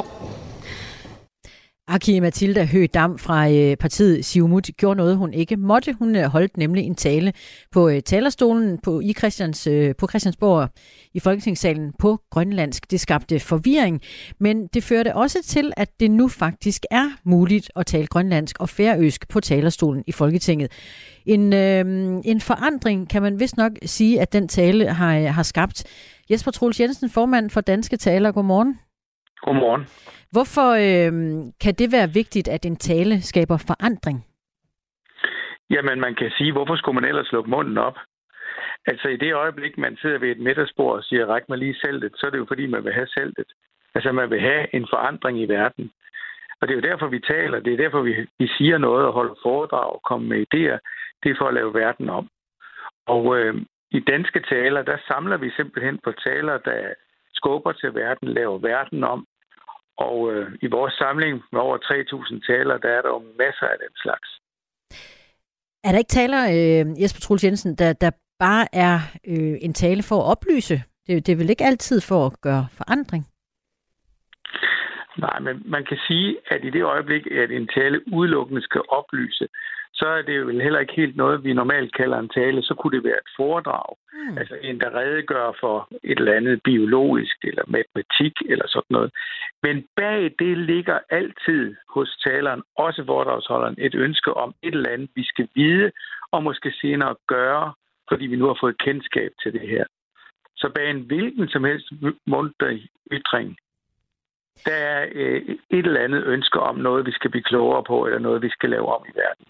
[1.88, 5.92] Aki Mathilda Høgh Dam fra øh, partiet Siumut gjorde noget, hun ikke måtte.
[5.92, 7.32] Hun øh, holdt nemlig en tale
[7.72, 10.68] på øh, talerstolen på, i Christians, øh, på Christiansborg
[11.14, 12.90] i Folketingssalen på grønlandsk.
[12.90, 14.00] Det skabte forvirring,
[14.40, 18.68] men det førte også til, at det nu faktisk er muligt at tale grønlandsk og
[18.68, 20.72] færøsk på talerstolen i Folketinget.
[21.26, 21.84] En, øh,
[22.24, 25.84] en forandring, kan man vist nok sige, at den tale har, øh, har skabt.
[26.30, 28.32] Jesper Troels Jensen, formand for Danske Taler.
[28.32, 28.78] Godmorgen.
[29.44, 29.82] Godmorgen.
[30.34, 31.12] Hvorfor øh,
[31.62, 34.18] kan det være vigtigt, at en tale skaber forandring?
[35.70, 37.96] Jamen, man kan sige, hvorfor skulle man ellers lukke munden op?
[38.86, 42.12] Altså, i det øjeblik, man sidder ved et middagsbord og siger, ræk mig lige saltet,
[42.16, 43.50] så er det jo fordi, man vil have saltet.
[43.94, 45.90] Altså, man vil have en forandring i verden.
[46.60, 47.60] Og det er jo derfor, vi taler.
[47.60, 50.78] Det er derfor, vi, vi siger noget og holder foredrag og kommer med idéer.
[51.22, 52.28] Det er for at lave verden om.
[53.06, 53.54] Og øh,
[53.90, 56.94] i danske taler, der samler vi simpelthen på taler, der
[57.34, 59.26] skubber til verden, laver verden om,
[59.96, 63.78] og øh, i vores samling med over 3.000 taler, der er der jo masser af
[63.78, 64.28] den slags.
[65.84, 70.02] Er der ikke taler, øh, Jesper Truls Jensen, der, der bare er øh, en tale
[70.02, 70.82] for at oplyse?
[71.06, 73.24] Det, det er vel ikke altid for at gøre forandring?
[75.18, 79.48] Nej, men man kan sige, at i det øjeblik, at en tale udelukkende skal oplyse,
[79.94, 82.62] så er det jo heller ikke helt noget, vi normalt kalder en tale.
[82.62, 83.96] Så kunne det være et foredrag.
[84.12, 84.38] Mm.
[84.38, 89.10] Altså en, der redegør for et eller andet biologisk eller matematik eller sådan noget.
[89.62, 95.10] Men bag det ligger altid hos taleren, også foredragsholderen, et ønske om et eller andet,
[95.14, 95.92] vi skal vide
[96.32, 97.72] og måske senere gøre,
[98.08, 99.84] fordi vi nu har fået kendskab til det her.
[100.56, 101.92] Så bag en hvilken som helst
[102.26, 102.78] munter
[103.12, 103.56] ytring,
[104.64, 108.18] der er øh, et eller andet ønske om noget, vi skal blive klogere på, eller
[108.18, 109.46] noget, vi skal lave om i verden.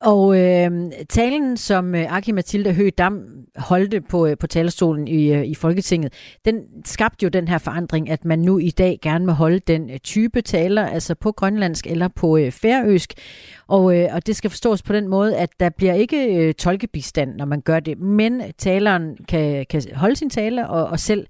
[0.00, 0.70] Og øh,
[1.08, 3.20] talen, som øh, Aki Mathilde Høgh Dam
[3.56, 6.12] holdte på, øh, på talerstolen i, øh, i Folketinget,
[6.44, 9.90] den skabte jo den her forandring, at man nu i dag gerne vil holde den
[9.90, 13.14] øh, type taler, altså på grønlandsk eller på øh, færøsk.
[13.68, 17.34] Og, øh, og det skal forstås på den måde, at der bliver ikke øh, tolkebistand,
[17.36, 21.26] når man gør det, men taleren kan, kan holde sin tale og, og selv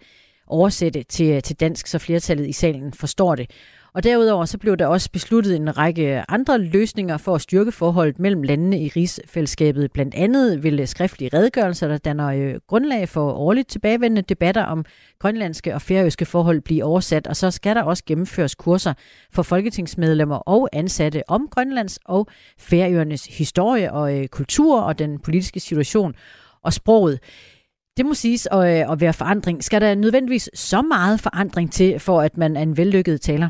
[0.46, 3.50] oversætte til, øh, til dansk, så flertallet i salen forstår det.
[3.96, 8.18] Og derudover så blev der også besluttet en række andre løsninger for at styrke forholdet
[8.18, 9.92] mellem landene i rigsfællesskabet.
[9.92, 14.84] Blandt andet vil skriftlige redegørelser, der danner øh, grundlag for årligt tilbagevendende debatter om
[15.18, 18.94] grønlandske og færøske forhold blive oversat, og så skal der også gennemføres kurser
[19.32, 22.26] for folketingsmedlemmer og ansatte om Grønlands og
[22.58, 26.14] Færøernes historie og øh, kultur og den politiske situation
[26.62, 27.18] og sproget.
[27.96, 29.64] Det må siges at, øh, at være forandring.
[29.64, 33.48] Skal der nødvendigvis så meget forandring til, for at man er en vellykket taler?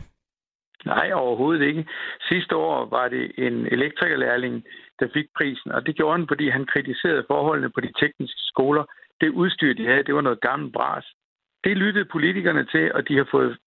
[0.84, 1.86] Nej, overhovedet ikke.
[2.28, 4.64] Sidste år var det en elektrikerlærling,
[5.00, 8.84] der fik prisen, og det gjorde han, fordi han kritiserede forholdene på de tekniske skoler.
[9.20, 11.06] Det udstyr, de havde, det var noget gammelt bras.
[11.64, 13.58] Det lyttede politikerne til, og de har fået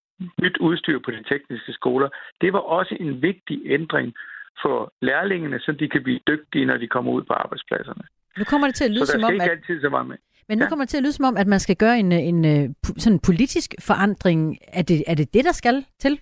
[0.42, 2.08] nyt udstyr på de tekniske skoler.
[2.40, 4.14] Det var også en vigtig ændring
[4.62, 8.02] for lærlingene, så de kan blive dygtige, når de kommer ud på arbejdspladserne.
[8.38, 9.50] Nu kommer det til at lyde så som om, at...
[9.50, 10.16] altid så meget med.
[10.48, 10.68] Men nu ja.
[10.68, 13.20] kommer det til at lyde som om, at man skal gøre en, en, en sådan
[13.26, 14.58] politisk forandring.
[14.72, 16.20] Er det, er det det, der skal til?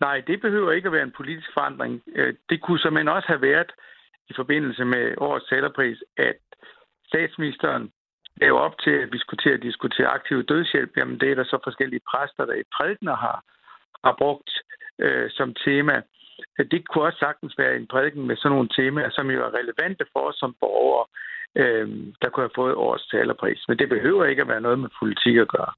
[0.00, 2.02] Nej, det behøver ikke at være en politisk forandring.
[2.14, 3.72] Øh, det kunne simpelthen også have været
[4.28, 6.38] i forbindelse med årets talerpris, at
[7.06, 7.92] statsministeren
[8.36, 10.96] laver op til, at vi skulle til at diskutere aktiv dødshjælp.
[10.96, 13.44] Jamen, det er der så forskellige præster, der i prædikener har,
[14.04, 14.50] har brugt
[14.98, 16.02] øh, som tema.
[16.58, 20.04] Det kunne også sagtens være en prædiken med sådan nogle temaer, som jo er relevante
[20.12, 21.06] for os som borgere,
[21.56, 21.88] øh,
[22.22, 23.64] der kunne have fået årets talerpris.
[23.68, 25.72] Men det behøver ikke at være noget med politik at gøre.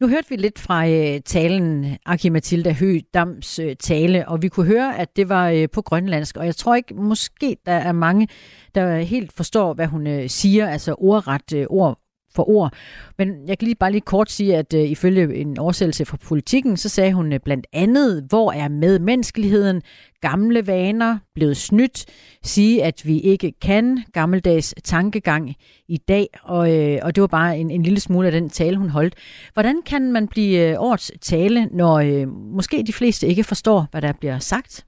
[0.00, 4.48] Nu hørte vi lidt fra øh, talen, Aki Mathilda Høgh Dams øh, tale, og vi
[4.48, 6.36] kunne høre, at det var øh, på grønlandsk.
[6.36, 8.28] Og jeg tror ikke, måske der er mange,
[8.74, 11.98] der helt forstår, hvad hun øh, siger, altså ordret øh, ord
[12.36, 12.72] for ord.
[13.18, 16.76] Men jeg kan lige bare lige kort sige, at øh, ifølge en oversættelse fra politikken,
[16.76, 19.82] så sagde hun øh, blandt andet, hvor er medmenneskeligheden,
[20.20, 21.98] gamle vaner, blevet snydt,
[22.42, 25.54] sige, at vi ikke kan, gammeldags tankegang
[25.88, 28.76] i dag, og, øh, og det var bare en, en lille smule af den tale,
[28.76, 29.14] hun holdt.
[29.52, 34.02] Hvordan kan man blive øh, årets tale, når øh, måske de fleste ikke forstår, hvad
[34.02, 34.86] der bliver sagt?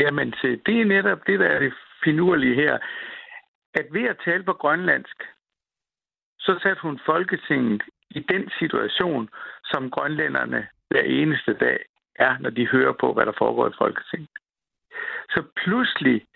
[0.00, 0.30] Jamen,
[0.66, 1.72] det er netop det, der er det
[2.04, 2.78] finurlige her.
[3.74, 5.18] At ved at tale på grønlandsk,
[6.44, 9.28] så satte hun Folketinget i den situation,
[9.64, 11.78] som grønlænderne hver eneste dag
[12.16, 14.30] er, når de hører på, hvad der foregår i Folketinget.
[15.34, 16.26] Så pludselig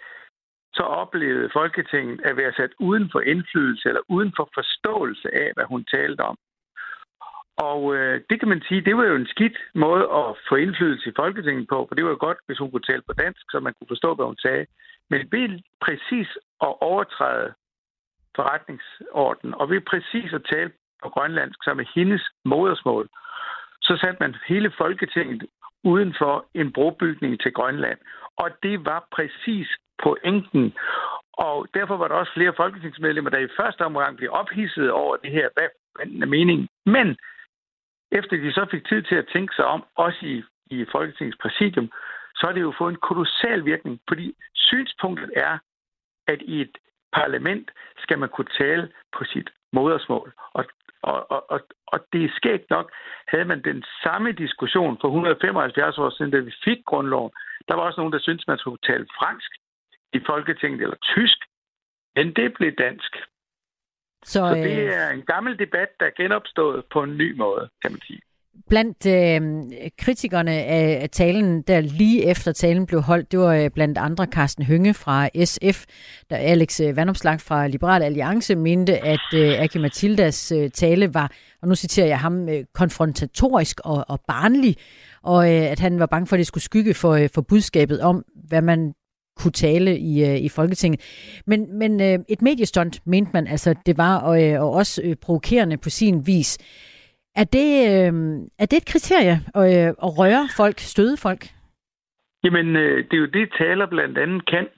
[0.75, 5.65] så oplevede Folketinget at være sat uden for indflydelse eller uden for forståelse af, hvad
[5.65, 6.37] hun talte om.
[7.57, 11.11] Og øh, det kan man sige, det var jo en skidt måde at få indflydelse
[11.11, 13.61] i Folketinget på, for det var jo godt, hvis hun kunne tale på dansk, så
[13.61, 14.67] man kunne forstå, hvad hun sagde.
[15.11, 16.29] Men ved præcis
[16.67, 17.55] at overtræde
[18.37, 20.70] forretningsorden, og ved præcis at tale
[21.03, 23.09] på grønlandsk, som er hendes modersmål,
[23.82, 25.47] så satte man hele Folketinget
[25.84, 27.99] uden for en brobygning til Grønland.
[28.37, 29.68] Og det var præcis
[30.03, 30.74] pointen.
[31.32, 35.30] Og derfor var der også flere folketingsmedlemmer, der i første omgang blev ophidset over det
[35.30, 35.68] her, hvad
[36.22, 36.68] er meningen.
[36.87, 37.16] Men
[38.12, 41.91] efter de så fik tid til at tænke sig om, også i, i Folketingets præsidium,
[42.34, 45.59] så har det jo fået en kolossal virkning, fordi synspunktet er,
[46.28, 46.76] at i et
[47.21, 47.71] parlament
[48.05, 48.85] skal man kunne tale
[49.17, 50.29] på sit modersmål.
[50.59, 50.64] Og,
[51.03, 51.61] og, og, og,
[51.93, 52.87] og det er skægt nok,
[53.29, 57.33] havde man den samme diskussion for 175 år siden, da vi fik grundloven.
[57.69, 59.51] Der var også nogen, der syntes, man skulle tale fransk
[60.12, 61.39] i Folketinget, eller tysk.
[62.17, 63.12] Men det blev dansk.
[64.25, 67.69] Så, så det øh, er en gammel debat, der er genopstået på en ny måde,
[67.83, 68.21] kan man sige.
[68.69, 69.41] Blandt øh,
[69.99, 74.65] kritikerne af talen, der lige efter talen blev holdt, det var øh, blandt andre Carsten
[74.65, 75.85] Hønge fra SF,
[76.31, 81.33] der Alex øh, Vandomslag fra Liberal Alliance mente, at øh, Aki Matildas øh, tale var,
[81.63, 84.77] og nu citerer jeg ham, øh, konfrontatorisk og, og barnlig,
[85.23, 88.01] og øh, at han var bange for, at det skulle skygge for, øh, for budskabet
[88.01, 88.93] om, hvad man
[89.37, 91.01] kunne tale i, øh, i Folketinget.
[91.47, 95.17] Men, men øh, et mediestunt mente man altså, det var, og, øh, og også øh,
[95.17, 96.59] provokerende på sin vis.
[97.37, 98.12] Er det, øh,
[98.59, 101.43] er det et kriterie at, øh, at røre folk, støde folk?
[102.45, 104.68] Jamen, øh, det er jo det, taler blandt andet kan.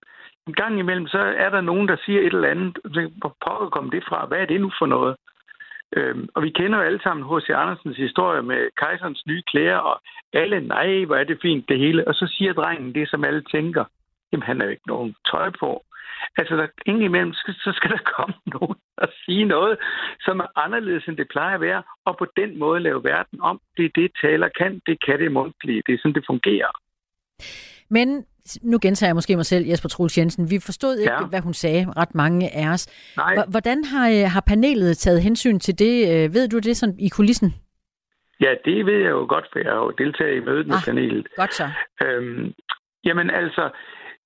[0.46, 2.78] En gang imellem, så er der nogen, der siger et eller andet.
[3.20, 4.26] Hvor pokker kom det fra?
[4.26, 5.16] Hvad er det nu for noget?
[5.96, 7.50] Øhm, og vi kender jo alle sammen H.C.
[7.50, 10.00] Andersens historie med kejserens nye klæder, og
[10.32, 12.08] alle, nej, hvor er det fint det hele.
[12.08, 13.84] Og så siger drengen det, som alle tænker.
[14.32, 15.82] Jamen, han har jo ikke nogen tøj på.
[16.36, 19.78] Altså, der, imellem, så skal der komme nogen og sige noget,
[20.20, 23.60] som er anderledes, end det plejer at være, og på den måde lave verden om.
[23.76, 24.80] Det er det, taler kan.
[24.86, 25.82] Det kan det mundtlige.
[25.86, 26.70] Det er sådan, det fungerer.
[27.90, 28.24] Men
[28.62, 30.50] nu gentager jeg måske mig selv, Jesper Troels Jensen.
[30.50, 31.26] Vi forstod ikke, ja.
[31.26, 33.12] hvad hun sagde, ret mange af os.
[33.16, 33.34] Nej.
[33.50, 35.94] Hvordan har, øh, har panelet taget hensyn til det?
[36.12, 37.54] Øh, ved du det sådan i kulissen?
[38.40, 40.84] Ja, det ved jeg jo godt, for jeg har jo deltaget i mødet med ah,
[40.84, 41.26] panelet.
[41.36, 41.66] Godt så.
[42.04, 42.54] Øhm,
[43.04, 43.70] jamen altså,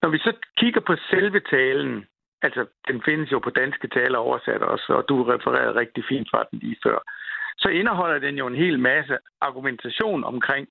[0.03, 2.07] når vi så kigger på selve talen,
[2.43, 6.45] altså den findes jo på danske taler oversat også, og du refererede rigtig fint fra
[6.51, 6.99] den lige før,
[7.59, 10.69] så indeholder den jo en hel masse argumentation omkring,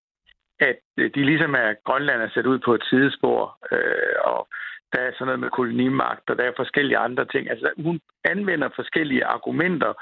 [0.59, 4.47] at øh, de ligesom er Grønland er sat ud på et sidespor, øh, og
[4.93, 7.49] der er sådan noget med kolonimagt, og der er forskellige andre ting.
[7.49, 9.93] Altså, hun anvender forskellige argumenter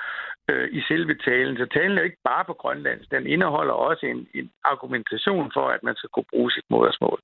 [0.50, 4.06] øh, i selve talen, så talen er jo ikke bare på Grønland, den indeholder også
[4.06, 7.20] en, en argumentation for, at man skal kunne bruge sit modersmål.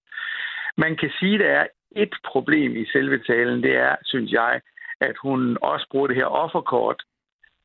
[0.78, 4.62] Man kan sige, at der er et problem i selve talen, det er, synes jeg,
[5.00, 7.04] at hun også bruger det her offerkort,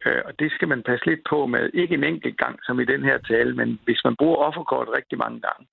[0.06, 1.70] øh, og det skal man passe lidt på med.
[1.74, 5.18] Ikke en enkelt gang, som i den her tale, men hvis man bruger offerkort rigtig
[5.18, 5.66] mange gange,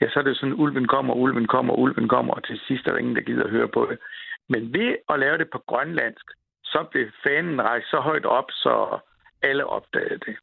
[0.00, 2.90] ja, så er det sådan, ulven kommer, ulven kommer, ulven kommer, og til sidst er
[2.90, 3.98] der ingen, der gider at høre på det.
[4.48, 6.26] Men ved at lave det på grønlandsk,
[6.64, 8.98] så blev fanen rejst så højt op, så
[9.42, 10.36] alle opdagede det.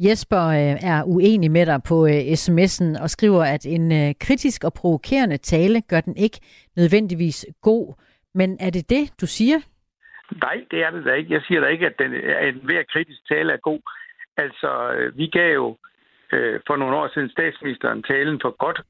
[0.00, 4.64] Jesper øh, er uenig med dig på øh, sms'en og skriver, at en øh, kritisk
[4.64, 6.40] og provokerende tale gør den ikke
[6.76, 7.94] nødvendigvis god.
[8.34, 9.58] Men er det det, du siger?
[10.42, 11.32] Nej, det er det da ikke.
[11.32, 13.80] Jeg siger da ikke, at, den, at hver kritisk tale er god.
[14.36, 14.70] Altså,
[15.16, 15.76] vi gav jo
[16.66, 18.80] for nogle år siden statsministeren talen for godt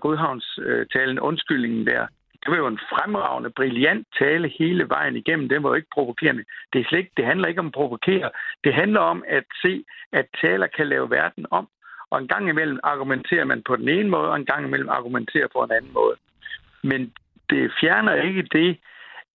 [0.00, 0.58] Godhavns
[0.92, 2.06] talen undskyldningen der.
[2.44, 5.48] Det var jo en fremragende, brilliant tale hele vejen igennem.
[5.48, 6.44] Den var jo ikke provokerende.
[6.72, 8.30] Det, er slet ikke, det handler ikke om at provokere.
[8.64, 11.68] Det handler om at se, at taler kan lave verden om.
[12.10, 15.48] Og en gang imellem argumenterer man på den ene måde, og en gang imellem argumenterer
[15.52, 16.16] på en anden måde.
[16.82, 17.12] Men
[17.50, 18.78] det fjerner ikke det,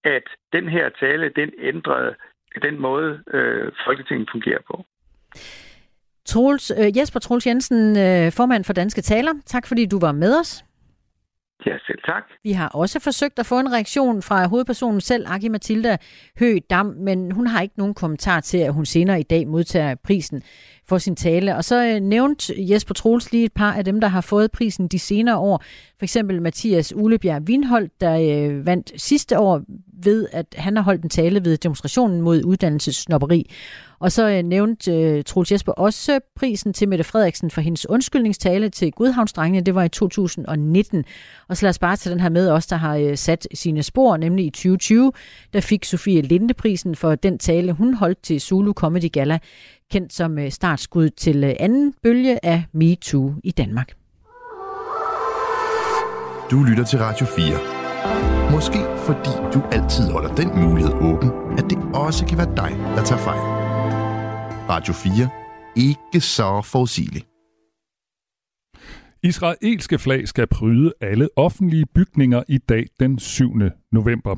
[0.03, 2.15] at den her tale, den ændrede
[2.61, 4.85] den måde, øh, Folketinget fungerer på.
[6.25, 9.33] Troels, øh, Jesper Troels Jensen, øh, formand for Danske Taler.
[9.45, 10.63] Tak fordi du var med os.
[11.65, 12.23] Ja, selv tak.
[12.43, 15.97] Vi har også forsøgt at få en reaktion fra hovedpersonen selv, Aki Mathilda
[16.39, 19.95] Høgh Dam, men hun har ikke nogen kommentar til, at hun senere i dag modtager
[20.03, 20.43] prisen
[20.89, 21.55] for sin tale.
[21.55, 24.87] Og så øh, nævnte Jesper Troels lige et par af dem, der har fået prisen
[24.87, 25.63] de senere år.
[25.97, 29.61] For eksempel Mathias Ulebjerg Vindhold, der øh, vandt sidste år
[30.03, 33.49] ved, at han har holdt en tale ved demonstrationen mod uddannelsessnopperi.
[33.99, 38.69] Og så øh, nævnte øh, Troels Jesper også prisen til Mette Frederiksen for hendes undskyldningstale
[38.69, 39.65] til Gudhavnsdrengene.
[39.65, 41.05] Det var i 2019.
[41.47, 43.83] Og så lad os bare tage den her med os, der har øh, sat sine
[43.83, 45.11] spor, nemlig i 2020.
[45.53, 49.39] Der fik Sofie Linde prisen for den tale, hun holdt til Zulu Comedy Gala,
[49.91, 53.93] kendt som øh, startskud til øh, anden bølge af MeToo i Danmark.
[56.51, 58.51] Du lytter til Radio 4.
[58.51, 63.03] Måske fordi du altid holder den mulighed åben, at det også kan være dig, der
[63.03, 63.39] tager fejl.
[64.69, 65.29] Radio 4.
[65.75, 67.28] Ikke så forudsigeligt.
[69.23, 73.53] Israelske flag skal pryde alle offentlige bygninger i dag den 7.
[73.91, 74.35] november.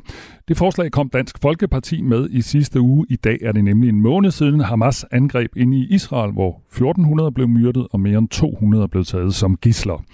[0.48, 3.06] Det forslag kom Dansk Folkeparti med i sidste uge.
[3.10, 7.32] I dag er det nemlig en måned siden Hamas angreb ind i Israel, hvor 1400
[7.32, 10.04] blev myrdet og mere end 200 blev taget som gisler.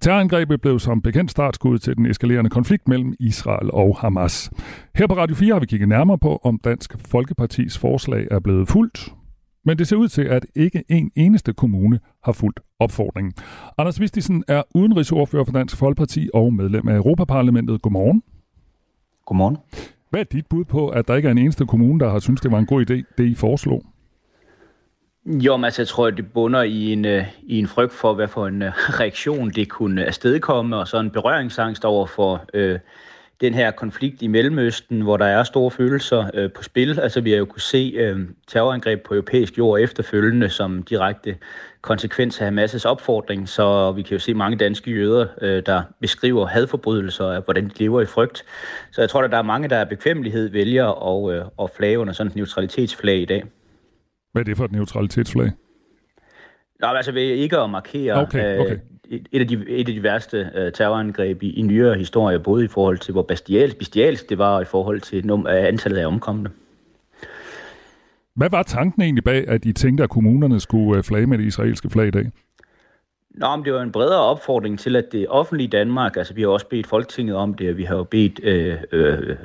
[0.00, 4.50] Terrorangrebet blev som bekendt startskud til den eskalerende konflikt mellem Israel og Hamas.
[4.94, 8.68] Her på Radio 4 har vi kigget nærmere på, om Dansk Folkepartis forslag er blevet
[8.68, 9.12] fuldt.
[9.64, 13.32] Men det ser ud til, at ikke en eneste kommune har fulgt opfordringen.
[13.78, 17.82] Anders Vistisen er udenrigsordfører for Dansk Folkeparti og medlem af Europaparlamentet.
[17.82, 18.22] Godmorgen.
[19.26, 19.56] Godmorgen.
[20.10, 22.40] Hvad er dit bud på, at der ikke er en eneste kommune, der har synes
[22.40, 23.82] det var en god idé, det I foreslog?
[25.26, 28.28] Jo, men altså, jeg tror, det bunder i en, uh, i en frygt for, hvad
[28.28, 28.68] for en uh,
[29.00, 32.78] reaktion det kunne afstedkomme, og så en berøringsangst over for uh,
[33.42, 37.00] den her konflikt i Mellemøsten, hvor der er store følelser uh, på spil.
[37.00, 41.36] Altså, vi har jo kunne se uh, terrorangreb på europæisk jord efterfølgende som direkte
[41.80, 46.46] konsekvens af Hamas' opfordring, så vi kan jo se mange danske jøder, uh, der beskriver
[46.46, 48.44] hadforbrydelser af, hvordan de lever i frygt.
[48.92, 51.98] Så jeg tror, at der er mange, der er bekvemmelighed vælger at, uh, at flage
[51.98, 53.44] under sådan et neutralitetsflag i dag.
[54.32, 55.50] Hvad er det for et neutralitetsflag?
[56.80, 58.78] Nå, altså ved ikke at markere okay, okay.
[59.12, 62.64] Øh, et, af de, et af de værste uh, terrorangreb i, i nyere historie, både
[62.64, 65.98] i forhold til, hvor bestialsk, bestialsk det var, og i forhold til num, øh, antallet
[65.98, 66.50] af omkomne.
[68.36, 71.44] Hvad var tanken egentlig bag, at I tænkte, at kommunerne skulle øh, flage med det
[71.44, 72.30] israelske flag i dag?
[73.34, 76.48] Nå, men det var en bredere opfordring til, at det offentlige Danmark, altså vi har
[76.48, 79.36] også bedt Folketinget om det, og vi har jo bedt øh, øh, øh,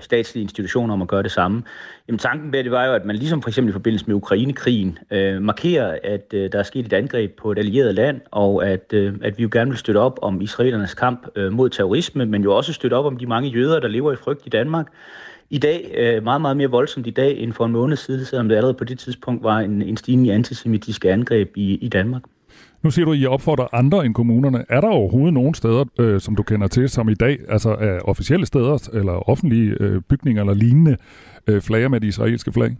[0.00, 1.62] statslige institutioner om at gøre det samme.
[2.08, 4.98] Jamen tanken bag det var jo, at man ligesom for eksempel i forbindelse med Ukrainekrigen
[5.10, 8.92] øh, markerer, at øh, der er sket et angreb på et allieret land, og at,
[8.92, 12.42] øh, at vi jo gerne vil støtte op om israelernes kamp øh, mod terrorisme, men
[12.42, 14.86] jo også støtte op om de mange jøder, der lever i frygt i Danmark.
[15.50, 18.48] I dag, øh, meget, meget mere voldsomt i dag end for en måned siden, selvom
[18.48, 22.22] det allerede på det tidspunkt var en, en stigning i antisemitiske angreb i, i Danmark.
[22.84, 24.64] Nu siger du, at I opfordrer andre end kommunerne.
[24.68, 27.98] Er der overhovedet nogen steder, øh, som du kender til, som i dag, altså er
[28.00, 30.96] officielle steder, eller offentlige øh, bygninger eller lignende,
[31.46, 32.76] øh, flager med de israelske flag?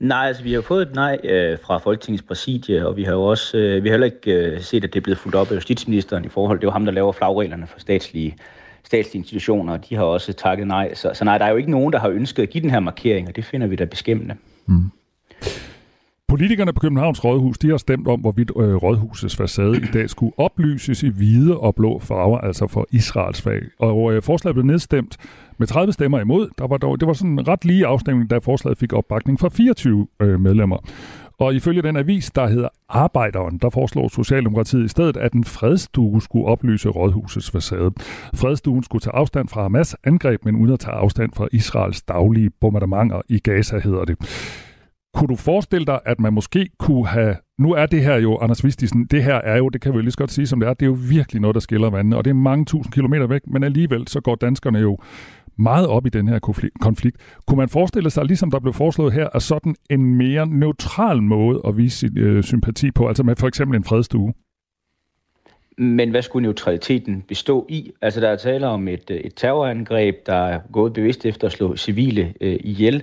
[0.00, 3.22] Nej, altså vi har fået et nej øh, fra Folketingets præsidie, og vi har jo
[3.22, 5.54] også øh, vi har heller ikke øh, set, at det er blevet fuldt op af
[5.54, 6.58] justitsministeren i forhold.
[6.58, 8.36] Det er jo ham, der laver flagreglerne for statslige,
[8.84, 10.94] statslige institutioner, og de har også takket nej.
[10.94, 12.80] Så, så nej, der er jo ikke nogen, der har ønsket at give den her
[12.80, 14.34] markering, og det finder vi da beskæmmende.
[14.66, 14.90] Mm.
[16.28, 20.32] Politikerne på Københavns Rådhus de har stemt om, hvorvidt øh, Rådhusets facade i dag skulle
[20.36, 23.62] oplyses i hvide og blå farver, altså for Israels fag.
[23.78, 25.16] Og øh, forslaget blev nedstemt
[25.58, 26.48] med 30 stemmer imod.
[26.58, 29.48] Der var dog, det var sådan en ret lige afstemning, da forslaget fik opbakning fra
[29.48, 30.78] 24 øh, medlemmer.
[31.38, 36.22] Og ifølge den avis, der hedder Arbejderen, der foreslår Socialdemokratiet i stedet, at en fredstue
[36.22, 37.90] skulle oplyse rådhusets facade.
[38.34, 42.50] Fredstuen skulle tage afstand fra Hamas angreb, men uden at tage afstand fra Israels daglige
[42.60, 44.16] bombardementer i Gaza, hedder det.
[45.16, 47.36] Kunne du forestille dig, at man måske kunne have...
[47.58, 50.02] Nu er det her jo, Anders Vistisen, det her er jo, det kan vi jo
[50.02, 52.16] lige så godt sige som det er, det er jo virkelig noget, der skiller vandene,
[52.16, 54.98] og det er mange tusind kilometer væk, men alligevel så går danskerne jo
[55.58, 56.38] meget op i den her
[56.80, 57.16] konflikt.
[57.46, 61.60] Kunne man forestille sig, ligesom der blev foreslået her, at sådan en mere neutral måde
[61.68, 64.32] at vise sin øh, sympati på, altså med for eksempel en fredstue?
[65.78, 67.92] Men hvad skulle neutraliteten bestå i?
[68.02, 71.52] Altså, der er tale om et, øh, et terrorangreb, der er gået bevidst efter at
[71.52, 73.02] slå civile øh, ihjel.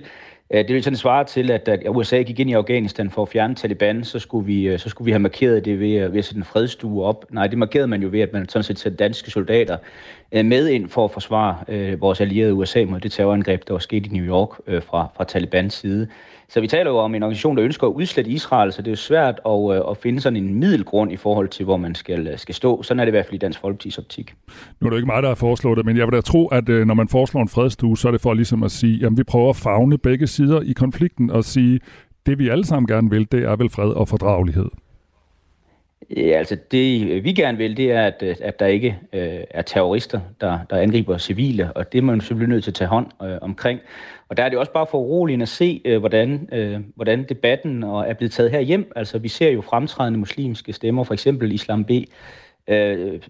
[0.54, 3.28] Øh, det vil sådan svare til, at da USA gik ind i Afghanistan for at
[3.28, 6.18] fjerne Taliban, så skulle vi, øh, så skulle vi have markeret det ved, øh, ved
[6.18, 7.24] at sætte en fredstue op.
[7.30, 9.76] Nej, det markerede man jo ved, at man sådan set satte danske soldater
[10.32, 11.56] med ind for at forsvare
[11.96, 15.74] vores allierede USA mod det terrorangreb, der var sket i New York fra, fra Talibans
[15.74, 16.08] side.
[16.54, 18.92] Så vi taler jo om en organisation, der ønsker at udslette Israel, så det er
[18.92, 22.26] jo svært at, øh, at finde sådan en middelgrund i forhold til, hvor man skal,
[22.26, 22.82] øh, skal stå.
[22.82, 24.34] Sådan er det i hvert fald i Dansk Folkeparti's optik.
[24.80, 26.68] Nu er det ikke mig, der har foreslået det, men jeg vil da tro, at
[26.68, 29.22] øh, når man foreslår en fredstue, så er det for ligesom at sige, at vi
[29.22, 31.80] prøver at fagne begge sider i konflikten og sige,
[32.26, 34.68] det vi alle sammen gerne vil, det er vel fred og fordragelighed.
[36.10, 40.20] Ja, altså det vi gerne vil, det er, at, at der ikke øh, er terrorister,
[40.40, 43.38] der, der angriber civile, og det er man selvfølgelig nødt til at tage hånd øh,
[43.42, 43.80] omkring.
[44.28, 47.82] Og der er det også bare for uroligende at se, øh, hvordan, øh, hvordan debatten
[47.82, 48.92] er blevet taget her hjem.
[48.96, 51.90] Altså vi ser jo fremtrædende muslimske stemmer, for eksempel Islam B.,
[52.68, 53.20] øh,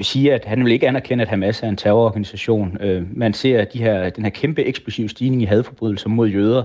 [0.00, 2.78] siger, at han vil ikke anerkende, at Hamas er en terrororganisation.
[2.80, 6.62] Øh, man ser de her, den her kæmpe eksplosive stigning i hadforbrydelser mod jøder.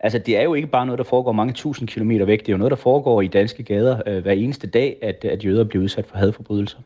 [0.00, 2.40] Altså, det er jo ikke bare noget, der foregår mange tusind kilometer væk.
[2.40, 5.44] Det er jo noget, der foregår i danske gader øh, hver eneste dag, at, at
[5.44, 6.78] jøder bliver udsat for hadforbrydelser.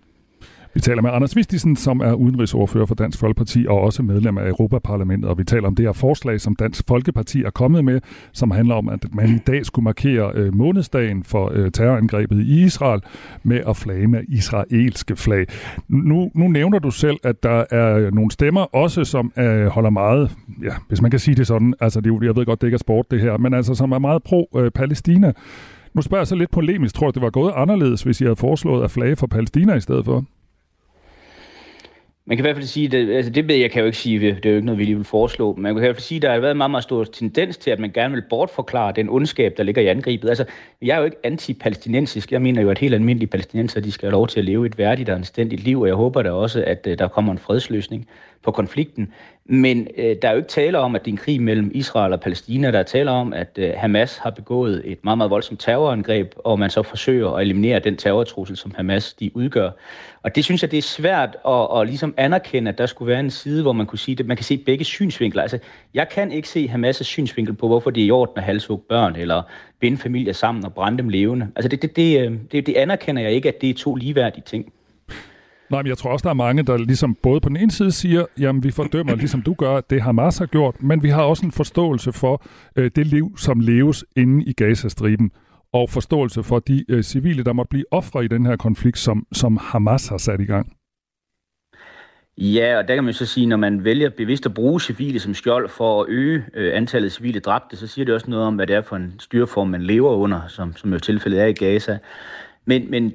[0.75, 4.49] Vi taler med Anders Vistisen, som er udenrigsordfører for Dansk Folkeparti og også medlem af
[4.49, 8.01] Europaparlamentet, og vi taler om det her forslag, som Dansk Folkeparti er kommet med,
[8.33, 12.65] som handler om, at man i dag skulle markere øh, månedsdagen for øh, terrorangrebet i
[12.65, 13.01] Israel
[13.43, 15.47] med at flage med israelske flag.
[15.89, 20.31] Nu, nu nævner du selv, at der er nogle stemmer også, som øh, holder meget,
[20.63, 22.79] ja, hvis man kan sige det sådan, altså det, jeg ved godt, det ikke er
[22.79, 25.29] sport det her, men altså som er meget pro-Palæstina.
[25.29, 25.35] Øh,
[25.95, 28.37] nu spørger jeg så lidt polemisk, tror jeg, det var gået anderledes, hvis I havde
[28.37, 30.25] foreslået at flage for Palæstina i stedet for?
[32.27, 34.21] Man kan i hvert fald sige, det, altså det ved jeg kan jo ikke sige,
[34.21, 36.03] det er jo ikke noget, vi lige vil foreslå, men man kan i hvert fald
[36.03, 38.23] sige, at der har været en meget, meget stor tendens til, at man gerne vil
[38.31, 40.29] bortforklare den ondskab, der ligger i angrebet.
[40.29, 40.45] Altså,
[40.83, 42.33] jeg er jo ikke antipalæstinensisk.
[42.33, 44.79] Jeg mener jo, at helt almindelige palæstinenser, de skal have lov til at leve et
[44.79, 48.09] værdigt og anstændigt liv, og jeg håber da også, at øh, der kommer en fredsløsning
[48.43, 49.13] på konflikten.
[49.47, 52.13] Men øh, der er jo ikke tale om, at det er en krig mellem Israel
[52.13, 52.71] og Palæstina.
[52.71, 56.59] Der er tale om, at øh, Hamas har begået et meget, meget voldsomt terrorangreb, og
[56.59, 59.71] man så forsøger at eliminere den terrortrussel, som Hamas de udgør.
[60.23, 63.21] Og det synes jeg, det er svært at, at ligesom anerkende, at der skulle være
[63.21, 65.43] en side, hvor man kunne sige, at man kan se begge synsvinkler.
[65.43, 65.59] Altså,
[65.95, 69.17] jeg kan ikke se Hamas' synsvinkel på, hvorfor det er i orden at halshugge børn,
[69.17, 69.43] eller
[69.81, 71.49] binde familier sammen og brænde dem levende.
[71.57, 74.45] Altså, det, det, det, øh, det, det anerkender jeg ikke, at det er to ligeværdige
[74.47, 74.73] ting.
[75.75, 77.93] Nej, men jeg tror også, der er mange, der ligesom både på den ene side
[77.93, 81.47] siger, jamen vi fordømmer, ligesom du gør, det Hamas har gjort, men vi har også
[81.47, 82.43] en forståelse for
[82.77, 85.31] øh, det liv, som leves inde i Gazastriben,
[85.73, 89.27] og forståelse for de øh, civile, der måtte blive ofre i den her konflikt, som,
[89.33, 90.73] som Hamas har sat i gang.
[92.39, 95.35] Ja, og der kan man så sige, når man vælger bevidst at bruge civile som
[95.35, 98.55] skjold for at øge øh, antallet af civile dræbte, så siger det også noget om,
[98.55, 101.53] hvad det er for en styreform, man lever under, som, som jo tilfældet er i
[101.53, 101.99] Gaza.
[102.65, 103.13] Men, men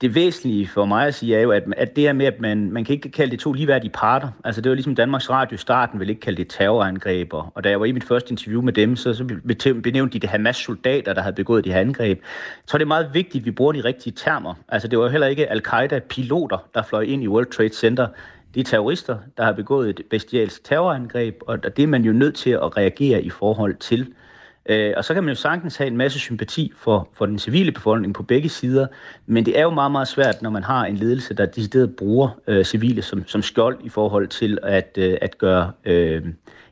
[0.00, 2.72] det væsentlige for mig at sige er jo, at, at det her med, at man,
[2.72, 4.28] man kan ikke kalde det to ligeværdige parter.
[4.44, 7.32] Altså det var ligesom Danmarks Radio i starten ville ikke kalde det terrorangreb.
[7.32, 9.24] Og da jeg var i mit første interview med dem, så, så
[9.82, 12.22] benævnte de det Hamas-soldater, der havde begået de her angreb.
[12.66, 14.54] Så det er meget vigtigt, at vi bruger de rigtige termer.
[14.68, 18.06] Altså det var jo heller ikke al-Qaida-piloter, der fløj ind i World Trade Center.
[18.54, 22.34] Det er terrorister, der har begået et bestialsk terrorangreb, og det er man jo nødt
[22.34, 24.12] til at reagere i forhold til.
[24.68, 27.72] Øh, og så kan man jo sagtens have en masse sympati for, for den civile
[27.72, 28.86] befolkning på begge sider,
[29.26, 32.28] men det er jo meget, meget svært, når man har en ledelse, der decideret bruger
[32.46, 36.22] øh, civile som, som skjold i forhold til at, øh, at gøre øh,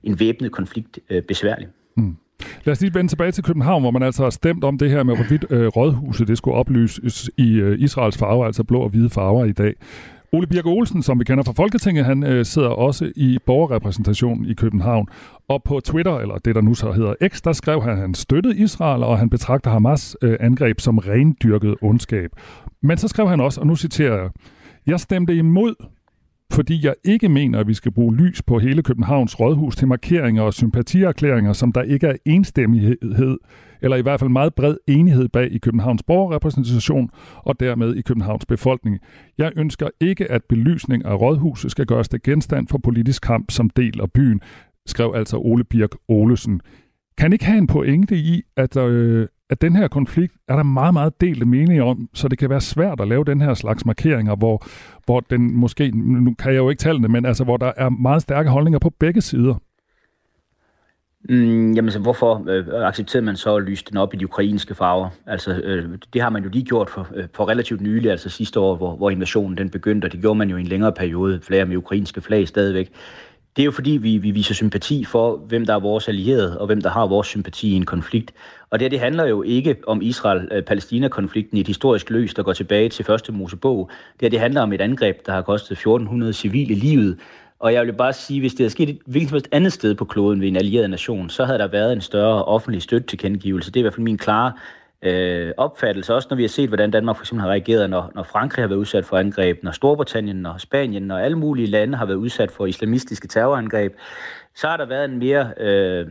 [0.02, 1.68] en væbnet konflikt øh, besværlig.
[1.96, 2.16] Mm.
[2.64, 5.02] Lad os lige vende tilbage til København, hvor man altså har stemt om det her
[5.02, 9.10] med, hvorvidt øh, rådhuset det skulle oplyses i øh, Israels farver, altså blå og hvide
[9.10, 9.74] farver i dag.
[10.32, 14.54] Ole Birk Olsen, som vi kender fra Folketinget, han øh, sidder også i borgerrepræsentationen i
[14.54, 15.08] København.
[15.48, 18.14] Og på Twitter, eller det der nu så hedder X, der skrev han, at han
[18.14, 22.30] støttede Israel, og han betragter Hamas øh, angreb som rendyrket ondskab.
[22.82, 24.30] Men så skrev han også, og nu citerer jeg,
[24.86, 25.74] jeg stemte imod
[26.52, 30.42] fordi jeg ikke mener, at vi skal bruge lys på hele Københavns Rådhus til markeringer
[30.42, 33.38] og sympatierklæringer, som der ikke er enstemmighed,
[33.82, 38.46] eller i hvert fald meget bred enighed bag i Københavns borgerrepræsentation og dermed i Københavns
[38.46, 38.98] befolkning.
[39.38, 43.70] Jeg ønsker ikke, at belysning af Rådhuset skal gøres til genstand for politisk kamp som
[43.70, 44.40] del af byen,
[44.86, 46.60] skrev altså Ole Birk Olesen.
[47.18, 50.94] Kan ikke have en pointe i, at, øh, at den her konflikt er der meget,
[50.94, 54.36] meget delte mening om, så det kan være svært at lave den her slags markeringer,
[54.36, 54.66] hvor,
[55.04, 57.88] hvor den måske, nu kan jeg jo ikke tale det, men altså hvor der er
[57.88, 59.54] meget stærke holdninger på begge sider.
[61.28, 64.74] Mm, jamen så hvorfor øh, accepterede man så at lyse den op i de ukrainske
[64.74, 65.08] farver?
[65.26, 68.60] Altså øh, det har man jo lige gjort for, øh, for relativt nylig, altså sidste
[68.60, 71.40] år, hvor, hvor invasionen den begyndte, og det gjorde man jo i en længere periode,
[71.42, 72.92] flere med ukrainske flag stadigvæk.
[73.56, 76.66] Det er jo fordi, vi, vi viser sympati for, hvem der er vores allierede, og
[76.66, 78.32] hvem der har vores sympati i en konflikt.
[78.70, 82.88] Og det, det handler jo ikke om Israel-Palæstina-konflikten i et historisk løs, der går tilbage
[82.88, 83.90] til første Mosebog.
[84.20, 87.18] Det, det handler om et angreb, der har kostet 1400 civile livet.
[87.58, 89.94] Og jeg vil bare sige, hvis det havde sket et hvilket som helst andet sted
[89.94, 93.18] på kloden ved en allieret nation, så havde der været en større offentlig støtte til
[93.18, 93.70] kendegivelse.
[93.70, 94.52] Det er i hvert fald min klare
[95.02, 98.22] øh, opfattelse, også når vi har set, hvordan Danmark for eksempel har reageret, når, når
[98.22, 102.06] Frankrig har været udsat for angreb, når Storbritannien og Spanien og alle mulige lande har
[102.06, 103.94] været udsat for islamistiske terrorangreb,
[104.54, 106.06] så har der været en mere øh,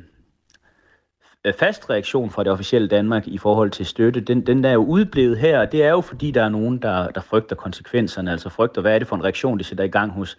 [1.45, 4.19] øh fast reaktion fra det officielle Danmark i forhold til støtte.
[4.19, 6.77] Den, den der er jo udblevet her, og det er jo fordi, der er nogen,
[6.77, 9.87] der, der frygter konsekvenserne, altså frygter, hvad er det for en reaktion, det sætter i
[9.87, 10.37] gang hos,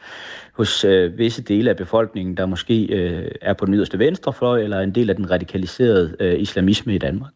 [0.53, 4.81] hos øh, visse dele af befolkningen, der måske øh, er på den yderste venstrefløj, eller
[4.81, 7.33] en del af den radikaliserede øh, islamisme i Danmark.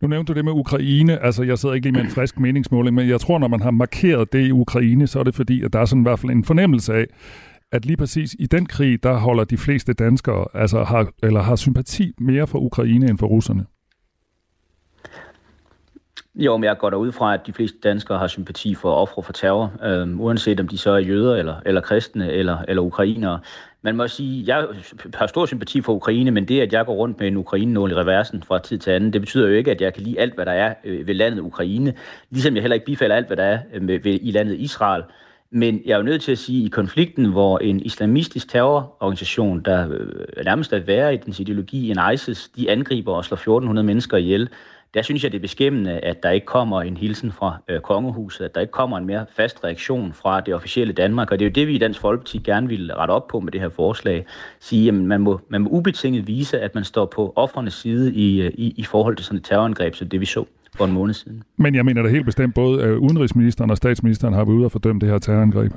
[0.00, 1.24] Nu nævnte du det med Ukraine.
[1.24, 3.70] Altså, jeg sidder ikke lige med en frisk meningsmåling, men jeg tror, når man har
[3.70, 6.32] markeret det i Ukraine, så er det fordi, at der er sådan i hvert fald
[6.32, 7.06] en fornemmelse af,
[7.72, 11.56] at lige præcis i den krig, der holder de fleste danskere, altså har, eller har
[11.56, 13.66] sympati mere for Ukraine end for russerne.
[16.34, 19.32] Jo, men jeg går derud fra, at de fleste danskere har sympati for ofre for
[19.32, 23.40] terror, øh, uanset om de så er jøder, eller, eller kristne, eller, eller ukrainere.
[23.86, 24.66] Man må sige, jeg
[25.14, 27.94] har stor sympati for Ukraine, men det, at jeg går rundt med en Ukraine-nål i
[27.94, 30.46] reversen fra tid til anden, det betyder jo ikke, at jeg kan lide alt, hvad
[30.46, 31.94] der er øh, ved landet Ukraine,
[32.30, 35.02] ligesom jeg heller ikke bifalder alt, hvad der er øh, ved, i landet Israel.
[35.50, 39.60] Men jeg er jo nødt til at sige, at i konflikten, hvor en islamistisk terrororganisation,
[39.60, 43.86] der øh, nærmest er værre i dens ideologi end ISIS, de angriber og slår 1400
[43.86, 44.48] mennesker ihjel,
[44.94, 48.44] der synes jeg, det er beskæmmende, at der ikke kommer en hilsen fra øh, kongehuset,
[48.44, 51.48] at der ikke kommer en mere fast reaktion fra det officielle Danmark, og det er
[51.48, 54.26] jo det, vi i Dansk Folkeparti gerne vil rette op på med det her forslag.
[54.60, 58.42] Sige, at man må, man må ubetinget vise, at man står på offrenes side i,
[58.42, 60.44] øh, i, i forhold til sådan et terrorangreb, som det vi så
[60.76, 61.42] for en måned siden.
[61.56, 64.72] Men jeg mener da helt bestemt, både øh, udenrigsministeren og statsministeren har været ude og
[64.72, 65.72] fordømme det her terrorangreb.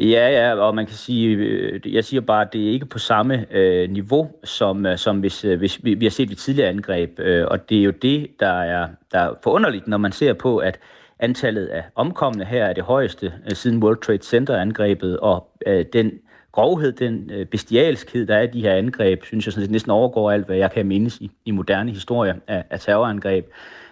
[0.00, 2.98] Ja, ja, og man kan sige, øh, jeg siger bare, at det er ikke på
[2.98, 6.68] samme øh, niveau, som, øh, som hvis, øh, hvis vi, vi har set ved tidligere
[6.68, 7.18] angreb.
[7.18, 10.58] Øh, og det er jo det, der er, der er forunderligt, når man ser på,
[10.58, 10.78] at
[11.18, 16.12] antallet af omkomne her er det højeste øh, siden World Trade Center-angrebet, og øh, den
[16.52, 19.90] grovhed, den øh, bestialskhed, der er i de her angreb, synes jeg sådan set næsten
[19.90, 23.46] overgår alt, hvad jeg kan mindes i, i moderne historie af, af terrorangreb.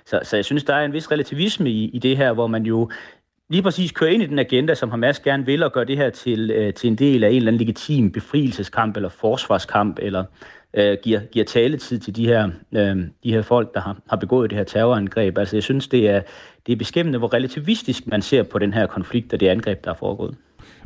[0.07, 2.63] Så, så jeg synes, der er en vis relativisme i, i det her, hvor man
[2.63, 2.91] jo
[3.49, 6.11] lige præcis kører ind i den agenda, som Hamas gerne vil, og gøre det her
[6.11, 10.25] til, øh, til en del af en eller anden legitim befrielseskamp eller forsvarskamp, eller
[10.75, 14.51] øh, giver, giver taletid til de her, øh, de her folk, der har, har begået
[14.51, 15.39] det her terrorangreb.
[15.39, 16.23] Altså jeg synes, det er,
[16.67, 19.91] det er beskæmmende, hvor relativistisk man ser på den her konflikt og det angreb, der
[19.91, 20.37] er foregået.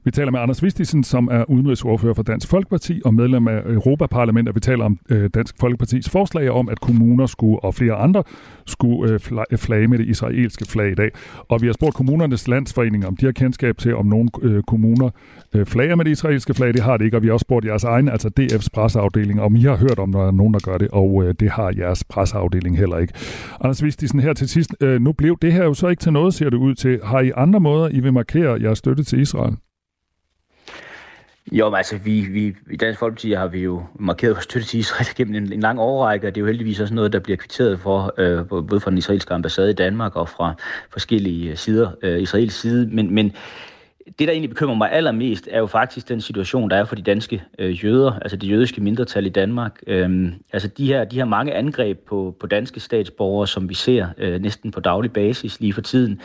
[0.05, 4.55] Vi taler med Anders Vistisen, som er udenrigsordfører for Dansk Folkeparti og medlem af Europaparlamentet.
[4.55, 8.23] Vi taler om øh, Dansk Folkepartis forslag om, at kommuner skulle og flere andre
[8.67, 9.21] skulle øh,
[9.53, 11.11] øh, flage med det israelske flag i dag.
[11.49, 15.11] Og vi har spurgt kommunernes landsforening, om de har kendskab til, om nogle øh, kommuner
[15.55, 16.73] øh, flager med det israelske flag.
[16.75, 19.57] Det har det ikke, og vi har også spurgt jeres egen, altså DF's presseafdeling, om
[19.57, 22.05] I har hørt om, der er nogen, der gør det, og øh, det har jeres
[22.05, 23.15] presseafdeling heller ikke.
[23.61, 26.35] Anders Vistisen, her til sidst, øh, nu blev det her jo så ikke til noget,
[26.35, 27.01] ser det ud til.
[27.05, 29.57] Har I andre måder, I vil markere jeres støtte til Israel?
[31.53, 34.81] Jo, men altså, vi, vi, i Dansk Folkeparti har vi jo markeret vores støtte til
[34.81, 37.37] Israel gennem en, en lang årrække, og det er jo heldigvis også noget, der bliver
[37.37, 40.55] kvitteret for, øh, både fra den israelske ambassade i Danmark og fra
[40.91, 42.89] forskellige øh, sider, øh, Israels side.
[42.93, 43.33] Men, men
[44.19, 47.03] det, der egentlig bekymrer mig allermest, er jo faktisk den situation, der er for de
[47.03, 49.81] danske øh, jøder, altså det jødiske mindretal i Danmark.
[49.87, 54.07] Øhm, altså de her, de her mange angreb på, på danske statsborgere, som vi ser
[54.19, 56.21] øh, næsten på daglig basis lige for tiden,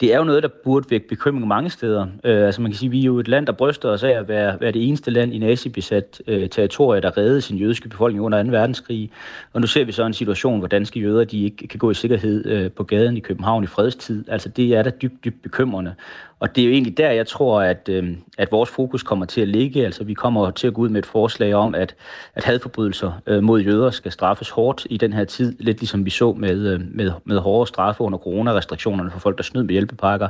[0.00, 2.06] det er jo noget, der burde vække bekymring mange steder.
[2.24, 4.10] Øh, altså man kan sige, at vi er jo et land, der bryster os af
[4.10, 8.24] at være, være det eneste land i nazibesat øh, territorier, der reddede sin jødiske befolkning
[8.24, 8.50] under 2.
[8.50, 9.10] verdenskrig.
[9.52, 11.94] Og nu ser vi så en situation, hvor danske jøder de ikke kan gå i
[11.94, 14.24] sikkerhed øh, på gaden i København i fredstid.
[14.28, 15.94] Altså det er da dybt, dybt bekymrende.
[16.40, 19.40] Og det er jo egentlig der, jeg tror, at, øh, at vores fokus kommer til
[19.40, 19.84] at ligge.
[19.84, 21.94] Altså vi kommer til at gå ud med et forslag om, at,
[22.34, 26.10] at hadforbrydelser øh, mod jøder skal straffes hårdt i den her tid, lidt ligesom vi
[26.10, 30.28] så med, øh, med, med hårde straffe under coronarestriktionerne for folk, der snød med hjælpepakker.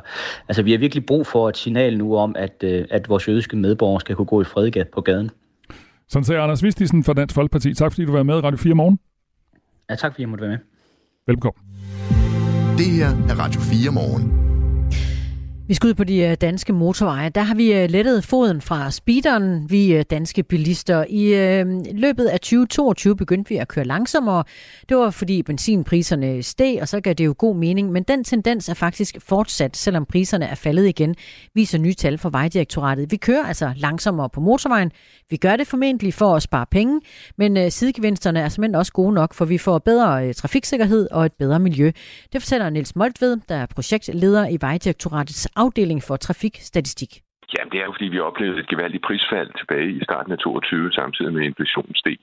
[0.49, 3.57] Altså vi har virkelig brug for et signal nu om, at, øh, at vores jødiske
[3.57, 5.31] medborgere skal kunne gå i fred på gaden.
[6.09, 7.75] Sådan sagde Anders Vistisen fra Dansk Folkeparti.
[7.75, 8.99] Tak fordi du var med i Radio 4 morgen.
[9.91, 10.59] Ja, tak fordi jeg måtte være med.
[11.27, 11.63] Velkommen.
[12.79, 14.46] Det her er Radio 4 morgen.
[15.69, 17.29] Vi skal ud på de øh, danske motorveje.
[17.29, 21.05] Der har vi øh, lettet foden fra speederen, vi øh, danske bilister.
[21.09, 21.35] I
[21.93, 24.45] løbet af 2022 begyndte vi at køre langsommere.
[24.89, 27.93] Det var fordi benzinpriserne steg, og så gav det jo god mening.
[27.93, 31.15] Men den tendens er faktisk fortsat, selvom priserne er faldet igen,
[31.55, 33.11] viser nye tal fra Vejdirektoratet.
[33.11, 34.91] Vi kører altså langsommere på motorvejen.
[35.31, 37.01] Vi gør det formentlig for at spare penge,
[37.39, 41.59] men sidegevinsterne er simpelthen også gode nok, for vi får bedre trafiksikkerhed og et bedre
[41.59, 41.91] miljø.
[42.33, 47.13] Det fortæller Niels Moltved, der er projektleder i Vejdirektoratets afdeling for trafikstatistik.
[47.55, 50.93] Jamen, det er jo, fordi vi oplevede et gevaldigt prisfald tilbage i starten af 22,
[50.93, 52.19] samtidig med inflationen steg.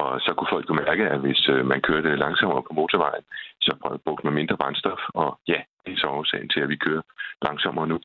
[0.00, 3.24] Og så kunne folk jo mærke, at hvis øh, man kørte langsommere på motorvejen,
[3.60, 3.72] så
[4.04, 5.00] brugte man mindre brændstof.
[5.22, 7.02] Og ja, det er så årsagen til, at vi kører
[7.46, 7.98] langsommere nu.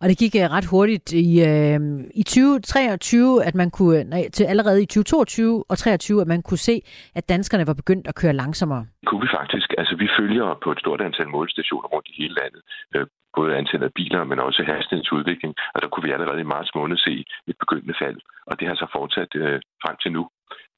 [0.00, 1.80] Og det gik øh, ret hurtigt i, øh,
[2.14, 6.64] i 2023, at man kunne, nej, til allerede i 2022 og 23, at man kunne
[6.70, 6.76] se,
[7.14, 8.86] at danskerne var begyndt at køre langsommere.
[9.00, 9.68] Det kunne vi faktisk.
[9.78, 12.62] Altså, vi følger på et stort antal målestationer rundt i hele landet,
[12.94, 13.06] øh,
[13.36, 15.52] både antallet af biler, men også hastighedsudvikling.
[15.74, 17.14] Og der kunne vi allerede i marts måned se
[17.50, 18.18] et begyndende fald.
[18.46, 20.22] Og det har så fortsat øh, frem til nu.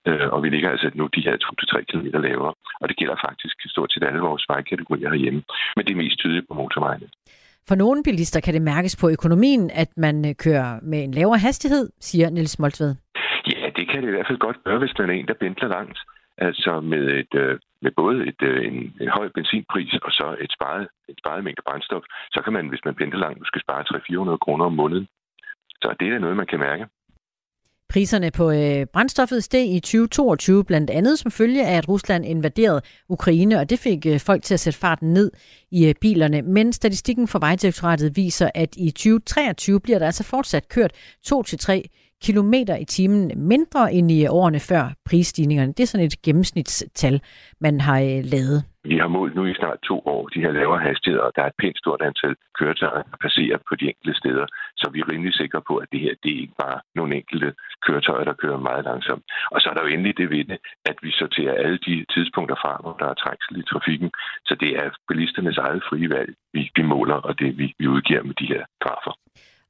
[0.08, 2.54] Øh, og vi ligger altså nu de her 2-3 km lavere.
[2.80, 5.42] Og det gælder faktisk stort set alle vores vejkategorier herhjemme.
[5.76, 7.08] Men det er mest tydeligt på motorvejene.
[7.68, 11.38] For nogle bilister kan det mærkes på økonomien, at man øh, kører med en lavere
[11.38, 12.94] hastighed, siger Niels Moltved.
[13.52, 15.68] Ja, det kan det i hvert fald godt gøre, hvis man er en, der bentler
[15.68, 15.98] langt.
[16.38, 20.52] Altså med, et, øh, med både et, øh, en, en høj benzinpris og så et
[20.52, 22.02] sparet, et sparet mængde brændstof,
[22.32, 23.84] så kan man, hvis man pendler langt, måske spare
[24.34, 25.08] 300-400 kroner om måneden.
[25.82, 26.86] Så det er noget, man kan mærke.
[27.92, 32.80] Priserne på øh, brændstoffet steg i 2022 blandt andet som følge af, at Rusland invaderede
[33.08, 35.30] Ukraine, og det fik øh, folk til at sætte farten ned
[35.70, 36.42] i øh, bilerne.
[36.42, 40.92] Men statistikken fra Vejdirektoratet viser, at i 2023 bliver der altså fortsat kørt
[41.26, 41.82] 2-3
[42.26, 45.72] kilometer i timen mindre end i årene før prisstigningerne.
[45.72, 47.20] Det er sådan et gennemsnitstal,
[47.60, 48.58] man har øh, lavet.
[48.84, 51.46] Vi har målt nu i snart to år de her lavere hastigheder, og der er
[51.50, 54.46] et pænt stort antal køretøjer, der passerer på de enkelte steder.
[54.80, 57.48] Så vi er rimelig sikre på, at det her det er ikke bare nogle enkelte
[57.86, 59.24] køretøjer, der kører meget langsomt.
[59.54, 60.58] Og så er der jo endelig det ved det,
[60.90, 64.10] at vi sorterer alle de tidspunkter fra, hvor der er trængsel i trafikken.
[64.48, 68.22] Så det er bilisternes eget frie valg, vi, vi måler, og det vi, vi udgiver
[68.22, 69.14] med de her grafer.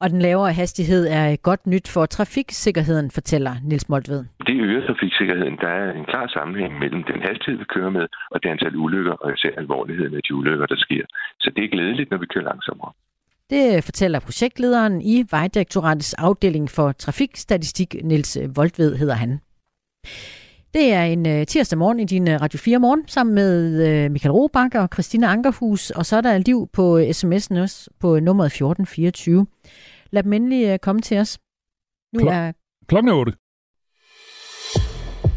[0.03, 4.24] Og den lavere hastighed er godt nyt for trafiksikkerheden, fortæller Nils Moltved.
[4.46, 5.57] Det øger trafiksikkerheden.
[5.64, 9.12] Der er en klar sammenhæng mellem den hastighed, vi kører med, og det antal ulykker,
[9.12, 11.05] og især alvorligheden af de ulykker, der sker.
[11.40, 12.92] Så det er glædeligt, når vi kører langsommere.
[13.50, 19.40] Det fortæller projektlederen i Vejdirektoratets afdeling for trafikstatistik, Nils Voltved hedder han.
[20.74, 24.32] Det er en uh, tirsdag morgen i din uh, Radio 4 morgen, sammen med Michael
[24.32, 29.46] Robach og Christina Ankerhus, og så er der liv på sms'en også på nummeret 1424.
[30.12, 31.38] Lad dem endelig uh, komme til os.
[32.12, 32.52] Nu Klok- er
[32.88, 33.32] Klokken er 8.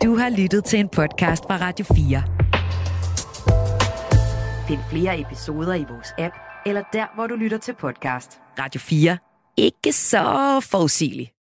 [0.03, 2.23] Du har lyttet til en podcast fra Radio 4.
[4.67, 8.39] Find flere episoder i vores app, eller der, hvor du lytter til podcast.
[8.59, 9.17] Radio 4.
[9.57, 11.34] Ikke så forudsigeligt.